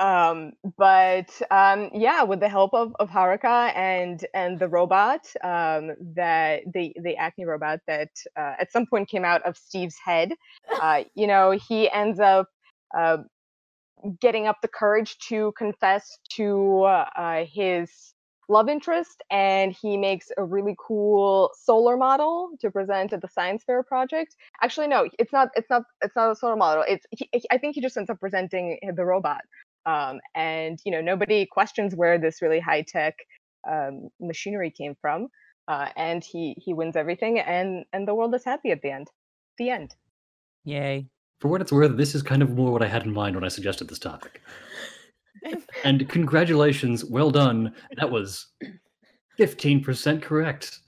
[0.00, 5.90] Um, but um, yeah, with the help of, of Haruka and and the robot, um,
[6.14, 10.32] that the the acne robot that uh, at some point came out of Steve's head,
[10.80, 12.48] uh, you know, he ends up
[12.96, 13.18] uh,
[14.20, 18.14] getting up the courage to confess to uh, his
[18.48, 23.62] love interest and he makes a really cool solar model to present at the science
[23.64, 24.34] fair project.
[24.62, 26.84] Actually no it's not it's not it's not a solar model.
[26.88, 29.42] It's he, i think he just ends up presenting the robot
[29.86, 33.14] um, and you know nobody questions where this really high tech
[33.70, 35.28] um, machinery came from
[35.68, 39.08] uh, and he he wins everything and and the world is happy at the end.
[39.58, 39.94] The end.
[40.64, 41.06] Yay.
[41.40, 43.44] For what it's worth, this is kind of more what I had in mind when
[43.44, 44.42] I suggested this topic.
[45.84, 47.72] And congratulations, well done.
[47.96, 48.46] That was
[49.38, 50.78] 15% correct.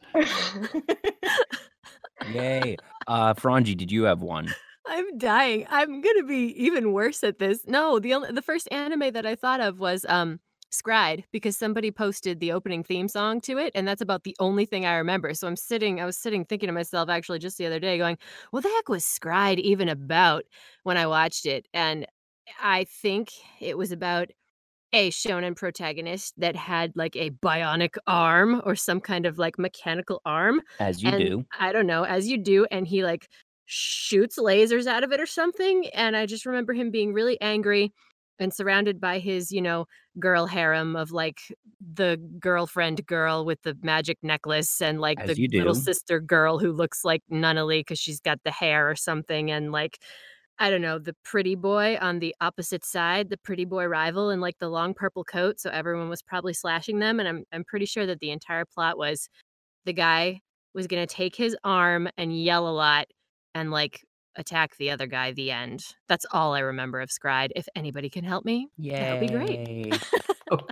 [2.32, 2.76] Yay.
[3.06, 4.54] Uh Frangi, did you have one?
[4.86, 5.66] I'm dying.
[5.70, 7.66] I'm gonna be even worse at this.
[7.66, 10.38] No, the only the first anime that I thought of was um
[10.72, 14.66] s-CRY-ed because somebody posted the opening theme song to it, and that's about the only
[14.66, 15.34] thing I remember.
[15.34, 18.18] So I'm sitting, I was sitting thinking to myself actually just the other day, going,
[18.50, 20.44] "What the heck was s-CRY-ed even about?"
[20.84, 22.06] When I watched it, and
[22.60, 24.30] I think it was about
[24.92, 30.20] a shonen protagonist that had like a bionic arm or some kind of like mechanical
[30.26, 31.46] arm As you and do.
[31.58, 33.28] I don't know, as you do, and he like
[33.66, 35.86] shoots lasers out of it or something.
[35.94, 37.92] And I just remember him being really angry
[38.42, 39.86] and surrounded by his, you know,
[40.18, 41.40] girl harem of like
[41.94, 46.72] the girlfriend girl with the magic necklace and like As the little sister girl who
[46.72, 49.50] looks like Nunnally because she's got the hair or something.
[49.50, 49.98] And like,
[50.58, 54.40] I don't know, the pretty boy on the opposite side, the pretty boy rival in
[54.40, 55.58] like the long purple coat.
[55.60, 57.18] So everyone was probably slashing them.
[57.20, 59.28] And I'm I'm pretty sure that the entire plot was
[59.86, 60.40] the guy
[60.74, 63.06] was gonna take his arm and yell a lot
[63.54, 64.02] and like
[64.36, 65.32] attack the other guy.
[65.32, 65.84] The end.
[66.08, 67.52] That's all I remember of s-CRY-ed.
[67.56, 70.02] If anybody can help me, yeah that'd be great.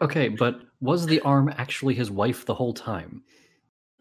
[0.02, 3.22] Okay, but was the arm actually his wife the whole time?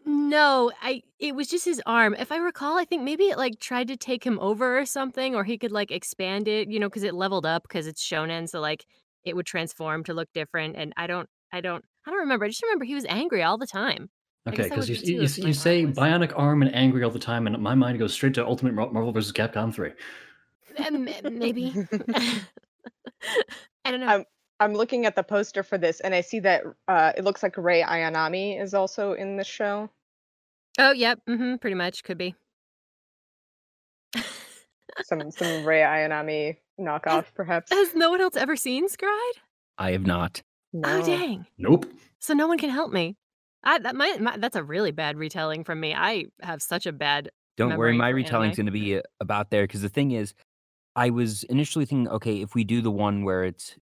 [0.04, 2.14] No, I it was just his arm.
[2.18, 5.34] If I recall, I think maybe it like tried to take him over or something,
[5.34, 8.48] or he could like expand it, you know, because it leveled up because it's shonen,
[8.48, 8.86] so like
[9.24, 10.76] it would transform to look different.
[10.76, 12.46] And I don't, I don't, I don't remember.
[12.46, 14.10] I just remember he was angry all the time.
[14.46, 17.18] I Okay, because you, you, you, you say was- bionic arm and angry all the
[17.18, 19.32] time, and my mind goes straight to Ultimate Marvel vs.
[19.32, 19.92] Capcom 3.
[20.86, 21.74] Um, maybe.
[23.84, 24.16] I don't know.
[24.16, 24.24] Um,
[24.60, 27.56] I'm looking at the poster for this, and I see that uh, it looks like
[27.56, 29.88] Rei Ayanami is also in the show.
[30.78, 31.20] Oh, yep.
[31.28, 32.04] Mm-hmm, pretty much.
[32.04, 32.34] Could be.
[35.02, 37.72] Some some Rei Ayanami knockoff, perhaps.
[37.72, 39.40] Has no one else ever seen s-CRY-ed?
[39.78, 40.42] I have not.
[40.84, 41.46] Oh, dang.
[41.56, 41.86] Nope.
[42.18, 43.16] So no one can help me.
[43.62, 45.94] I that my, my that's a really bad retelling from me.
[45.94, 49.64] I have such a bad Don't worry, my retelling's going to be uh, about there
[49.64, 50.34] because the thing is,
[50.96, 53.76] I was initially thinking, okay, if we do the one where it's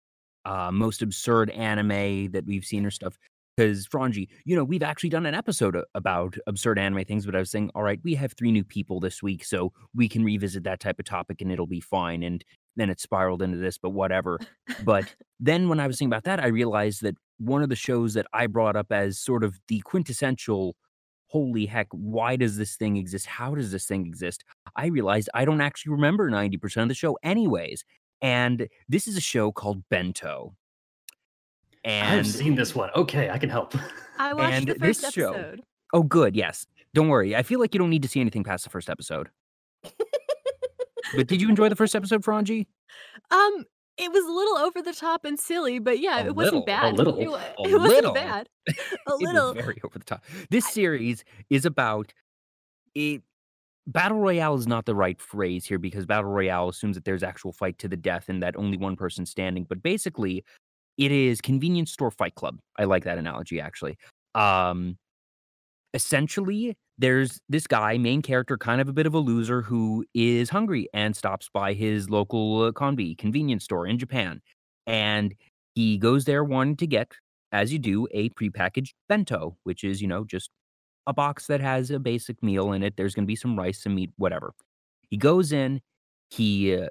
[0.45, 3.19] uh, most absurd anime that we've seen or stuff,
[3.57, 7.39] because Frangi, you know, we've actually done an episode about absurd anime things, but I
[7.39, 10.65] was saying, all right, we have three new people this week, so we can revisit
[10.65, 12.23] that type of topic and it'll be fine.
[12.23, 12.45] And
[12.77, 14.41] then it spiraled into this, but whatever.
[14.85, 18.15] But then when I was thinking about that, I realized that one of the shows
[18.15, 20.77] that I brought up as sort of the quintessential
[21.27, 23.27] holy heck, why does this thing exist?
[23.27, 24.45] How does this thing exist?
[24.77, 27.85] I realized I don't actually remember 90% of the show, anyways.
[28.23, 30.55] And this is a show called Bento.
[31.85, 32.91] I've And seen this one.
[32.95, 33.75] Okay, I can help.
[34.19, 35.63] I watched And the this first show- episode.
[35.93, 36.37] oh, good.
[36.37, 36.67] Yes.
[36.95, 37.35] Don't worry.
[37.35, 39.29] I feel like you don't need to see anything past the first episode.
[41.17, 42.67] but did you enjoy the first episode, Frangi?
[43.31, 43.65] Um,
[43.97, 46.67] it was a little over the top and silly, but yeah, A it little, wasn't
[46.67, 46.95] bad.
[46.95, 47.29] A little, It,
[47.59, 48.13] a it wasn't little.
[48.15, 48.49] bad.
[48.69, 49.55] A It was little.
[49.55, 50.25] very over the top.
[50.51, 52.13] This series is about
[52.95, 53.23] it.
[53.87, 57.53] Battle Royale is not the right phrase here because Battle Royale assumes that there's actual
[57.53, 59.65] fight to the death and that only one person's standing.
[59.69, 60.43] But basically,
[60.97, 62.59] it is convenience store fight club.
[62.79, 63.99] I like that analogy actually.
[64.35, 64.97] Um,
[65.93, 70.51] essentially, there's this guy, main character, kind of a bit of a loser who is
[70.51, 74.41] hungry and stops by his local uh, conbi convenience store in Japan,
[74.87, 75.35] and
[75.75, 77.13] he goes there wanting to get,
[77.53, 80.51] as you do, a prepackaged bento, which is you know just
[81.07, 82.97] a box that has a basic meal in it.
[82.97, 84.55] There's going to be some rice, some meat, whatever.
[85.11, 85.81] He goes in,
[86.31, 86.89] he uh,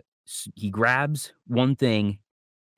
[0.55, 2.19] he grabs one thing,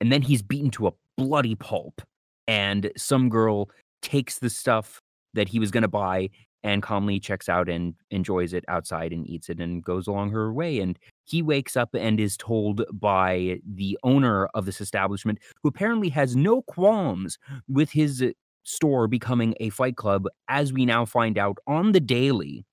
[0.00, 2.02] and then he's beaten to a bloody pulp.
[2.48, 3.70] And some girl
[4.02, 5.00] takes the stuff
[5.34, 6.30] that he was going to buy
[6.66, 10.52] and calmly checks out and enjoys it outside and eats it and goes along her
[10.52, 10.80] way.
[10.80, 16.08] And he wakes up and is told by the owner of this establishment, who apparently
[16.10, 17.38] has no qualms
[17.68, 18.22] with his
[18.64, 22.64] store becoming a fight club, as we now find out on the daily,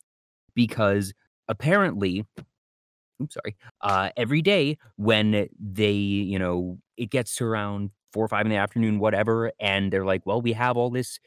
[0.56, 1.14] because
[1.48, 2.26] apparently,
[3.22, 8.28] oops, sorry, uh, every day when they, you know, it gets to around four or
[8.28, 11.20] five in the afternoon, whatever, and they're like, well, we have all this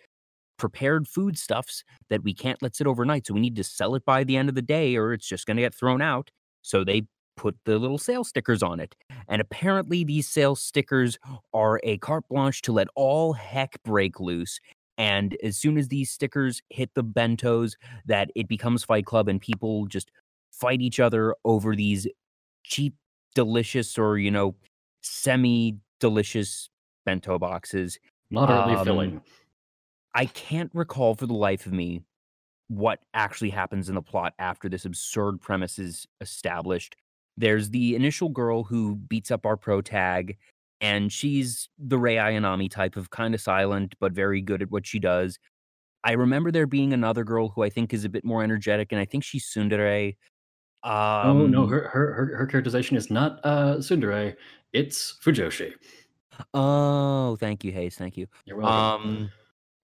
[0.57, 4.25] prepared foodstuffs that we can't let sit overnight, so we need to sell it by
[4.25, 6.31] the end of the day, or it's just going to get thrown out.
[6.63, 7.03] So they
[7.37, 8.95] put the little sale stickers on it.
[9.29, 11.19] And apparently, these sales stickers
[11.53, 14.59] are a carte blanche to let all heck break loose.
[14.99, 17.75] And as soon as these stickers hit the bentos,
[18.07, 20.11] that it becomes Fight Club and people just
[20.53, 22.07] fight each other over these
[22.65, 22.95] cheap,
[23.35, 24.55] delicious, or, you know,
[25.03, 26.71] semi delicious
[27.05, 27.99] bento boxes.
[28.31, 29.21] Moderately Um, filling.
[30.17, 32.01] I can't recall for the life of me
[32.69, 36.97] what actually happens in the plot after this absurd premise is established.
[37.37, 40.39] There's the initial girl who beats up our pro tag,
[40.81, 44.87] and she's the Rei Ayanami type of kind of silent but very good at what
[44.87, 45.39] she does.
[46.03, 49.01] I remember there being another girl who I think is a bit more energetic, and
[49.01, 50.17] I think she's Tsundere.
[50.83, 54.35] Um, oh no, her, her her her characterization is not uh Tsundere,
[54.73, 55.75] it's Fujoshi.
[56.55, 57.97] Oh, thank you, Hayes.
[57.97, 58.27] Thank you.
[58.47, 59.11] You're welcome.
[59.11, 59.31] Um,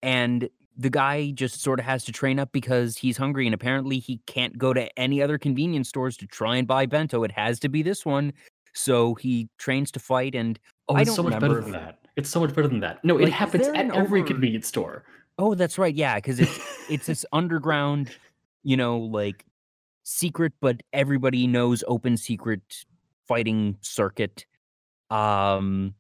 [0.03, 3.99] and the guy just sort of has to train up because he's hungry, and apparently
[3.99, 7.23] he can't go to any other convenience stores to try and buy bento.
[7.25, 8.33] It has to be this one.
[8.73, 11.99] So he trains to fight, and oh, I don't so much better remember than that.
[12.17, 13.05] It's so much better than that.
[13.05, 15.05] No, Like, it happens at every ever- convenience store.
[15.39, 18.11] oh, that's right, yeah, because it's it's this underground,
[18.63, 19.45] you know, like
[20.05, 22.61] secret, but everybody knows open secret
[23.29, 24.47] fighting circuit.
[25.11, 25.95] Um,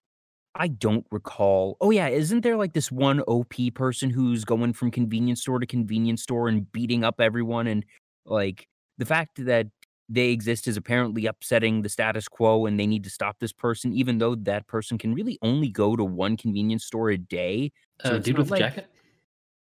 [0.54, 1.76] I don't recall.
[1.80, 5.66] Oh yeah, isn't there like this one OP person who's going from convenience store to
[5.66, 7.84] convenience store and beating up everyone and
[8.26, 9.68] like the fact that
[10.08, 13.94] they exist is apparently upsetting the status quo and they need to stop this person
[13.94, 17.72] even though that person can really only go to one convenience store a day.
[18.04, 18.86] So Uh, dude with the jacket.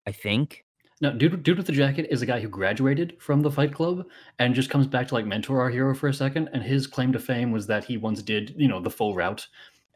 [0.06, 0.64] I think.
[1.02, 4.04] No, dude, dude with the jacket is a guy who graduated from the Fight Club
[4.38, 6.50] and just comes back to like mentor our hero for a second.
[6.52, 9.46] And his claim to fame was that he once did, you know, the full route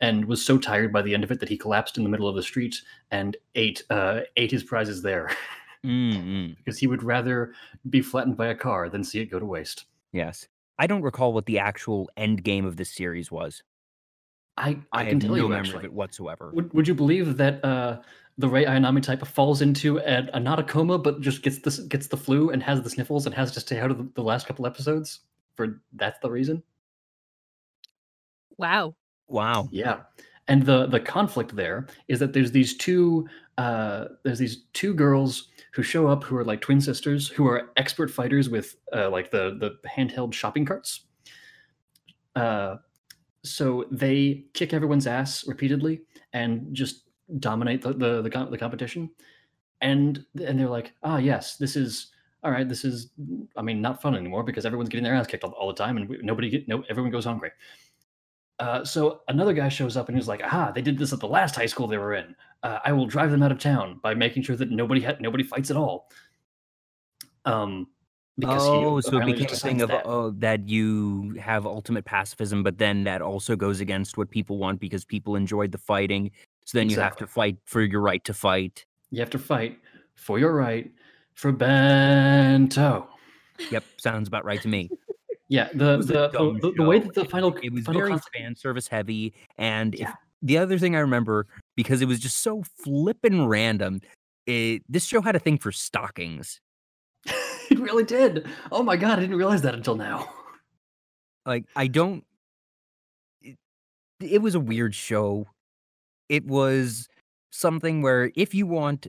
[0.00, 2.28] and was so tired by the end of it that he collapsed in the middle
[2.28, 2.76] of the street
[3.10, 5.30] and ate uh, ate his prizes there
[5.84, 6.56] Mm-mm.
[6.64, 7.54] because he would rather
[7.90, 9.84] be flattened by a car than see it go to waste.
[10.12, 10.46] Yes.
[10.78, 13.62] I don't recall what the actual end game of this series was.
[14.56, 15.78] I I, I, can have tell no you memory actually.
[15.78, 16.50] of it whatsoever.
[16.54, 18.00] Would, would you believe that uh,
[18.38, 21.78] the Rei Ayanami type falls into a, a not a coma, but just gets this
[21.80, 24.22] gets the flu and has the sniffles and has to stay out of the, the
[24.22, 25.20] last couple episodes?
[25.56, 26.62] For that's the reason.
[28.56, 28.94] Wow.
[29.28, 29.68] Wow.
[29.72, 30.00] Yeah,
[30.48, 33.26] And the the conflict there is that there's these two
[33.58, 37.72] uh, there's these two girls who show up who are like twin sisters who are
[37.76, 41.06] expert fighters with uh, like the the handheld shopping carts.
[42.36, 42.76] Uh,
[43.44, 46.02] so they kick everyone's ass repeatedly
[46.32, 47.04] and just
[47.38, 49.10] dominate the the, the, the competition.
[49.80, 52.12] And and they're like, ah, oh, yes, this is
[52.42, 52.68] all right.
[52.68, 53.10] This is,
[53.56, 55.96] I mean, not fun anymore because everyone's getting their ass kicked all, all the time,
[55.96, 57.50] and we, nobody get no everyone goes hungry.
[58.58, 60.70] Uh, so another guy shows up and he's like, "Aha!
[60.70, 62.34] They did this at the last high school they were in.
[62.62, 65.42] Uh, I will drive them out of town by making sure that nobody ha- nobody
[65.42, 66.08] fights at all."
[67.44, 67.88] Um,
[68.38, 70.06] because oh, so it became a thing of that.
[70.06, 74.80] oh that you have ultimate pacifism, but then that also goes against what people want
[74.80, 76.30] because people enjoyed the fighting.
[76.64, 76.94] So then exactly.
[76.94, 78.86] you have to fight for your right to fight.
[79.10, 79.78] You have to fight
[80.14, 80.90] for your right
[81.34, 83.08] for bento.
[83.70, 84.90] Yep, sounds about right to me.
[85.48, 86.30] Yeah, the the,
[86.60, 88.36] the, the, way that the final it was final very concept...
[88.36, 90.10] fan service heavy, and yeah.
[90.10, 94.00] if, the other thing I remember because it was just so flippin' random,
[94.46, 96.60] it, this show had a thing for stockings.
[97.26, 98.46] it really did.
[98.72, 100.30] Oh my god, I didn't realize that until now.
[101.44, 102.24] Like I don't.
[103.42, 103.58] It,
[104.20, 105.46] it was a weird show.
[106.30, 107.06] It was
[107.50, 109.08] something where if you want,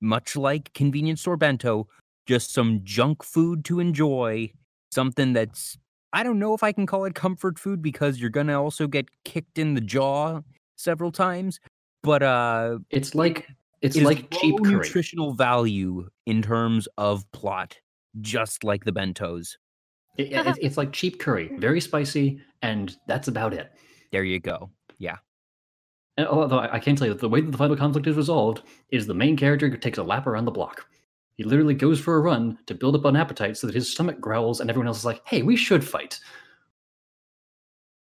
[0.00, 1.86] much like convenience store bento,
[2.26, 4.50] just some junk food to enjoy
[4.96, 5.78] something that's
[6.12, 9.06] I don't know if I can call it comfort food because you're gonna also get
[9.24, 10.40] kicked in the jaw
[10.76, 11.60] several times.
[12.02, 13.46] But uh it's like
[13.82, 14.74] it's it like cheap curry.
[14.74, 17.78] nutritional value in terms of plot,
[18.20, 19.56] just like the bentos.
[20.16, 23.70] It, it, it's like cheap curry, very spicy, and that's about it.
[24.12, 24.70] There you go.
[24.98, 25.18] Yeah.
[26.16, 28.62] And although I can tell you that the way that the final conflict is resolved
[28.90, 30.86] is the main character takes a lap around the block.
[31.36, 34.20] He literally goes for a run to build up an appetite so that his stomach
[34.20, 36.18] growls and everyone else is like, hey, we should fight.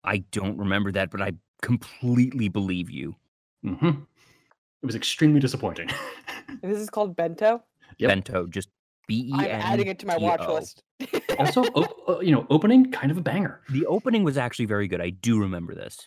[0.05, 3.17] I don't remember that, but I completely believe you.
[3.65, 3.89] Mm-hmm.
[3.89, 5.89] It was extremely disappointing.
[6.63, 7.63] this is called Bento?
[7.99, 8.09] Yep.
[8.09, 8.69] Bento, just
[9.09, 9.41] B E N.
[9.41, 10.83] I'm adding it to my watch list.
[11.39, 13.63] also, op- uh, you know, opening kind of a banger.
[13.71, 15.01] The opening was actually very good.
[15.01, 16.07] I do remember this.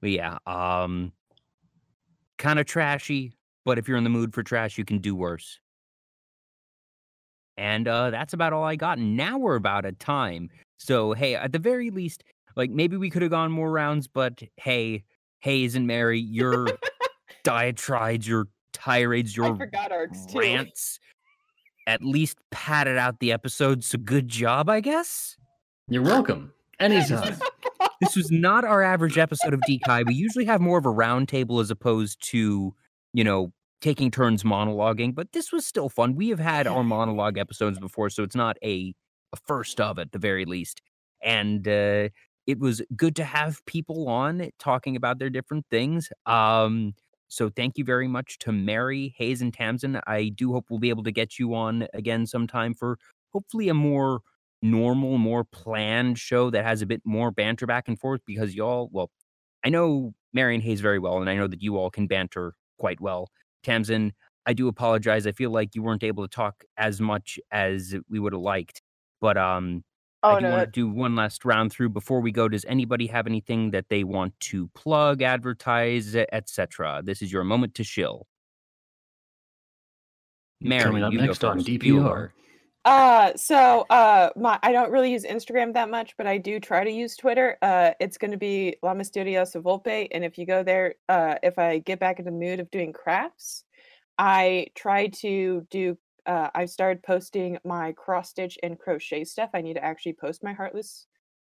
[0.00, 1.12] But yeah, um,
[2.38, 3.34] kind of trashy,
[3.64, 5.60] but if you're in the mood for trash, you can do worse.
[7.56, 8.98] And uh, that's about all I got.
[8.98, 10.48] Now we're about at time.
[10.78, 12.24] So, hey, at the very least,
[12.56, 15.04] like maybe we could have gone more rounds, but hey,
[15.40, 16.68] Hayes and Mary, your
[17.44, 19.58] diatribes, your tirades, your
[20.34, 21.00] rants
[21.86, 23.84] at least padded out the episode.
[23.84, 25.36] So, good job, I guess.
[25.88, 26.52] You're welcome.
[26.78, 27.36] Anytime.
[28.00, 30.06] this was not our average episode of DKai.
[30.06, 32.74] We usually have more of a roundtable as opposed to
[33.12, 36.14] you know, taking turns monologuing, but this was still fun.
[36.14, 38.94] We have had our monologue episodes before, so it's not a,
[39.32, 40.82] a first of at the very least.
[41.22, 42.08] And uh,
[42.46, 46.10] it was good to have people on talking about their different things.
[46.26, 46.94] Um,
[47.28, 50.00] so thank you very much to Mary, Hayes, and Tamsin.
[50.06, 52.98] I do hope we'll be able to get you on again sometime for
[53.32, 54.20] hopefully a more
[54.62, 58.90] normal, more planned show that has a bit more banter back and forth because y'all,
[58.92, 59.10] well,
[59.64, 62.54] I know Mary and Hayes very well, and I know that you all can banter
[62.80, 63.30] quite well.
[63.62, 64.12] Tamsin,
[64.46, 65.26] I do apologize.
[65.26, 68.82] I feel like you weren't able to talk as much as we would have liked.
[69.20, 69.84] But um
[70.22, 70.50] oh, I do no.
[70.50, 72.48] want to do one last round through before we go.
[72.48, 77.02] Does anybody have anything that they want to plug, advertise, etc.?
[77.04, 78.26] This is your moment to shill.
[80.60, 82.30] Mary, Coming up next on DPR.
[82.84, 86.82] Uh, so uh, my I don't really use Instagram that much, but I do try
[86.82, 87.58] to use Twitter.
[87.60, 91.58] Uh, it's going to be La Misteriosa Volpe, and if you go there, uh, if
[91.58, 93.64] I get back in the mood of doing crafts,
[94.18, 95.98] I try to do.
[96.24, 99.50] Uh, I've started posting my cross stitch and crochet stuff.
[99.52, 101.06] I need to actually post my heartless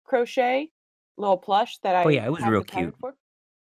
[0.05, 0.71] crochet
[1.17, 2.05] little plush that I.
[2.05, 2.95] Oh yeah, it was real cute.
[3.01, 3.15] For.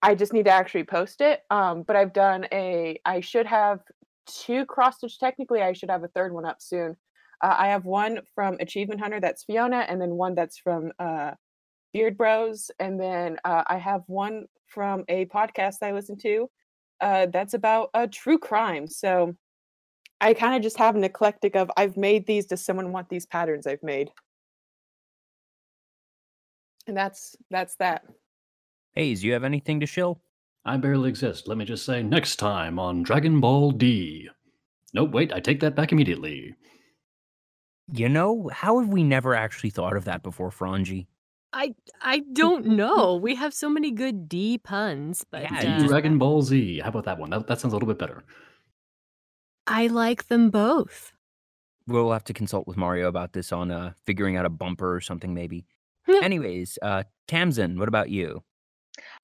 [0.00, 1.42] I just need to actually post it.
[1.50, 3.00] Um, but I've done a.
[3.04, 3.80] I should have
[4.26, 5.18] two cross stitch.
[5.18, 6.96] Technically, I should have a third one up soon
[7.40, 11.32] uh, I have one from Achievement Hunter that's Fiona, and then one that's from uh,
[11.92, 16.48] Beard Bros, and then uh, I have one from a podcast I listen to
[17.00, 18.86] uh, that's about a true crime.
[18.86, 19.34] So
[20.20, 22.46] I kind of just have an eclectic of I've made these.
[22.46, 24.10] Does someone want these patterns I've made?
[26.86, 28.02] And that's that's that.
[28.94, 30.20] Hayes, you have anything to shill?
[30.64, 31.46] I barely exist.
[31.46, 34.28] Let me just say next time on Dragon Ball D.
[34.94, 36.54] Nope, wait, I take that back immediately.
[37.92, 41.06] You know, how have we never actually thought of that before, Frangi?
[41.52, 43.16] I I don't know.
[43.16, 46.80] We have so many good D puns, but yeah, uh, Dragon Ball Z.
[46.80, 47.30] How about that one?
[47.30, 48.22] That, that sounds a little bit better.
[49.66, 51.12] I like them both.
[51.86, 55.00] We'll have to consult with Mario about this on uh, figuring out a bumper or
[55.00, 55.64] something, maybe.
[56.22, 58.42] Anyways, uh, Tamsin, what about you?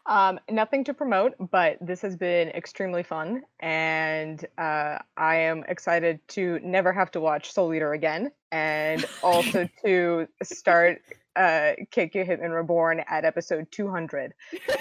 [0.07, 6.20] Um, nothing to promote, but this has been extremely fun, and uh, I am excited
[6.29, 11.01] to never have to watch Soul Eater again, and also to start
[11.37, 14.35] uh, Keikyou Hitman Reborn at episode 200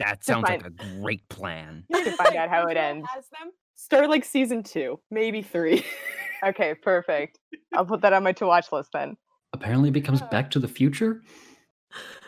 [0.00, 1.84] That sounds like a great plan.
[1.92, 3.06] to find out how it ends.
[3.74, 5.84] Start like season two, maybe three.
[6.42, 7.38] Okay, perfect.
[7.74, 9.18] I'll put that on my to watch list then.
[9.52, 11.22] Apparently, it becomes Back to the Future.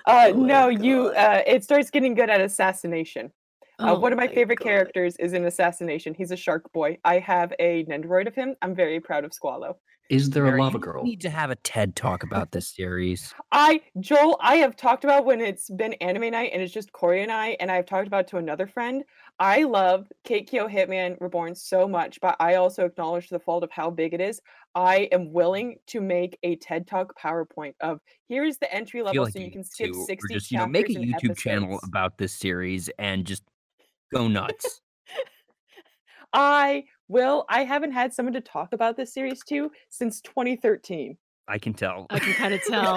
[0.06, 1.08] Uh, no, you.
[1.08, 3.32] Uh, it starts getting good at assassination.
[3.78, 4.64] uh, Oh one of my, my favorite God.
[4.64, 6.14] characters is in Assassination.
[6.14, 6.98] He's a shark boy.
[7.04, 8.56] I have a Nendoroid of him.
[8.62, 9.76] I'm very proud of Squalo.
[10.10, 11.04] Is there a Mary, lava you girl?
[11.04, 13.32] Need to have a TED talk about this series.
[13.50, 17.22] I Joel, I have talked about when it's been anime night and it's just Corey
[17.22, 19.04] and I, and I've talked about it to another friend.
[19.38, 23.90] I love Katekyo Hitman Reborn so much, but I also acknowledge the fault of how
[23.90, 24.40] big it is.
[24.74, 29.32] I am willing to make a TED Talk PowerPoint of here's the entry level, like
[29.32, 31.32] so you need can skip to, or sixty just you know make a chapters and
[31.32, 33.44] YouTube channel about this series and just
[34.12, 34.80] go nuts.
[36.32, 37.44] I will.
[37.48, 41.16] I haven't had someone to talk about this series to since 2013.
[41.46, 42.06] I can tell.
[42.10, 42.96] I can kind of tell.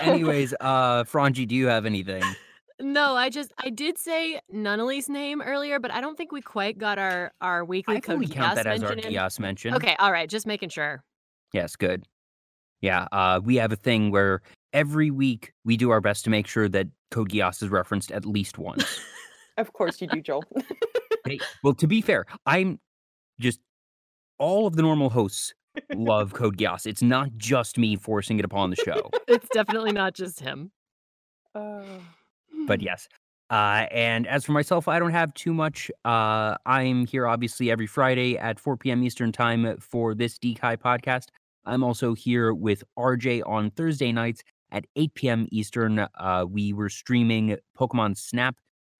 [0.00, 2.22] Anyways, uh, Frangi, do you have anything?
[2.80, 6.78] No, I just I did say Nunnally's name earlier, but I don't think we quite
[6.78, 9.18] got our our weekly I code fully count that as our mention in.
[9.18, 9.74] Geass mention.
[9.74, 11.02] Okay, all right, just making sure.
[11.52, 12.06] Yes, good.
[12.80, 14.42] Yeah, uh, we have a thing where
[14.72, 18.24] every week we do our best to make sure that Code Geass is referenced at
[18.24, 19.00] least once.
[19.56, 20.44] Of course you do, Joel.
[21.28, 22.80] Hey, well, to be fair, I'm
[23.40, 23.60] just
[24.38, 25.54] all of the normal hosts
[25.94, 26.86] love Code Geass.
[26.86, 29.10] It's not just me forcing it upon the show.
[29.28, 30.72] It's definitely not just him.
[31.54, 31.82] Uh,
[32.66, 33.08] but yes.
[33.50, 35.90] Uh, and as for myself, I don't have too much.
[36.04, 39.02] Uh, I'm here obviously every Friday at 4 p.m.
[39.02, 41.26] Eastern time for this DKai podcast.
[41.66, 45.46] I'm also here with RJ on Thursday nights at 8 p.m.
[45.52, 46.06] Eastern.
[46.18, 48.56] Uh, we were streaming Pokemon Snap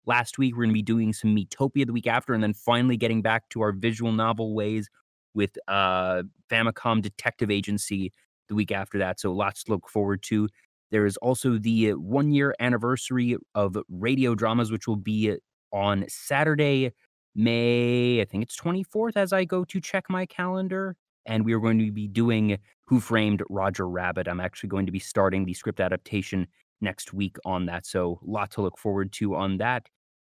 [0.09, 0.56] last week.
[0.56, 3.48] We're going to be doing some Miitopia the week after, and then finally getting back
[3.50, 4.88] to our visual novel ways
[5.34, 8.12] with uh, Famicom Detective Agency
[8.48, 9.20] the week after that.
[9.20, 10.48] So lots to look forward to.
[10.90, 15.36] There is also the one year anniversary of RaDEEo Dramas, which will be
[15.70, 16.92] on Saturday,
[17.34, 20.96] May, I think it's 24th, as I go to check my calendar.
[21.26, 24.26] And we are going to be doing Who Framed Roger Rabbit.
[24.26, 26.46] I'm actually going to be starting the script adaptation
[26.80, 27.84] next week on that.
[27.84, 29.88] So, lot to look forward to on that.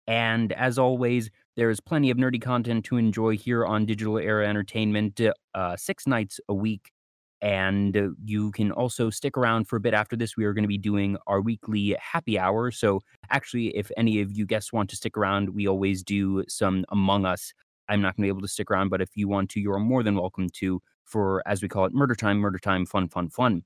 [0.08, 4.48] And as always, there is plenty of nerdy content to enjoy here on Digital Era
[4.48, 5.20] Entertainment,
[5.54, 6.92] uh, six nights a week.
[7.42, 10.38] And uh, you can also stick around for a bit after this.
[10.38, 12.72] We are going to be doing our weekly happy hour.
[12.72, 16.84] So, actually, if any of you guests want to stick around, we always do some
[16.90, 17.54] Among Us.
[17.90, 19.78] I'm not going to be able to stick around, but if you want to, you're
[19.78, 23.30] more than welcome to for, as we call it, murder time, murder time, fun, fun,
[23.30, 23.64] fun.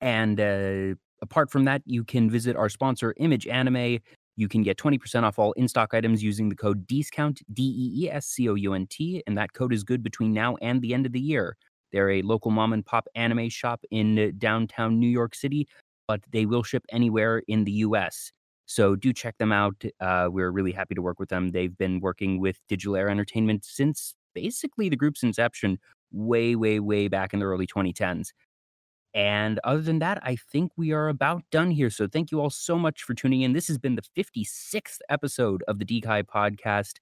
[0.00, 4.00] And uh, apart from that, you can visit our sponsor, Image Anime.
[4.38, 8.04] You can get 20% off all in stock items using the code DEESCOUNT, D E
[8.04, 10.80] E S C O U N T, and that code is good between now and
[10.80, 11.56] the end of the year.
[11.90, 15.66] They're a local mom and pop anime shop in downtown New York City,
[16.06, 18.30] but they will ship anywhere in the US.
[18.66, 19.82] So do check them out.
[19.98, 21.48] Uh, we're really happy to work with them.
[21.48, 25.80] They've been working with Digital Era Entertainment since basically the group's inception,
[26.12, 28.28] way, way, way back in the early 2010s.
[29.14, 31.90] And other than that, I think we are about done here.
[31.90, 33.52] So thank you all so much for tuning in.
[33.52, 36.94] This has been the 56th episode of the DKai podcast.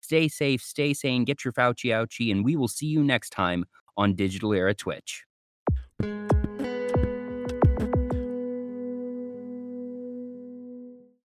[0.00, 3.64] Stay safe, stay sane, get your Fauci ouchie, and we will see you next time
[3.96, 5.24] on Digital Era Twitch.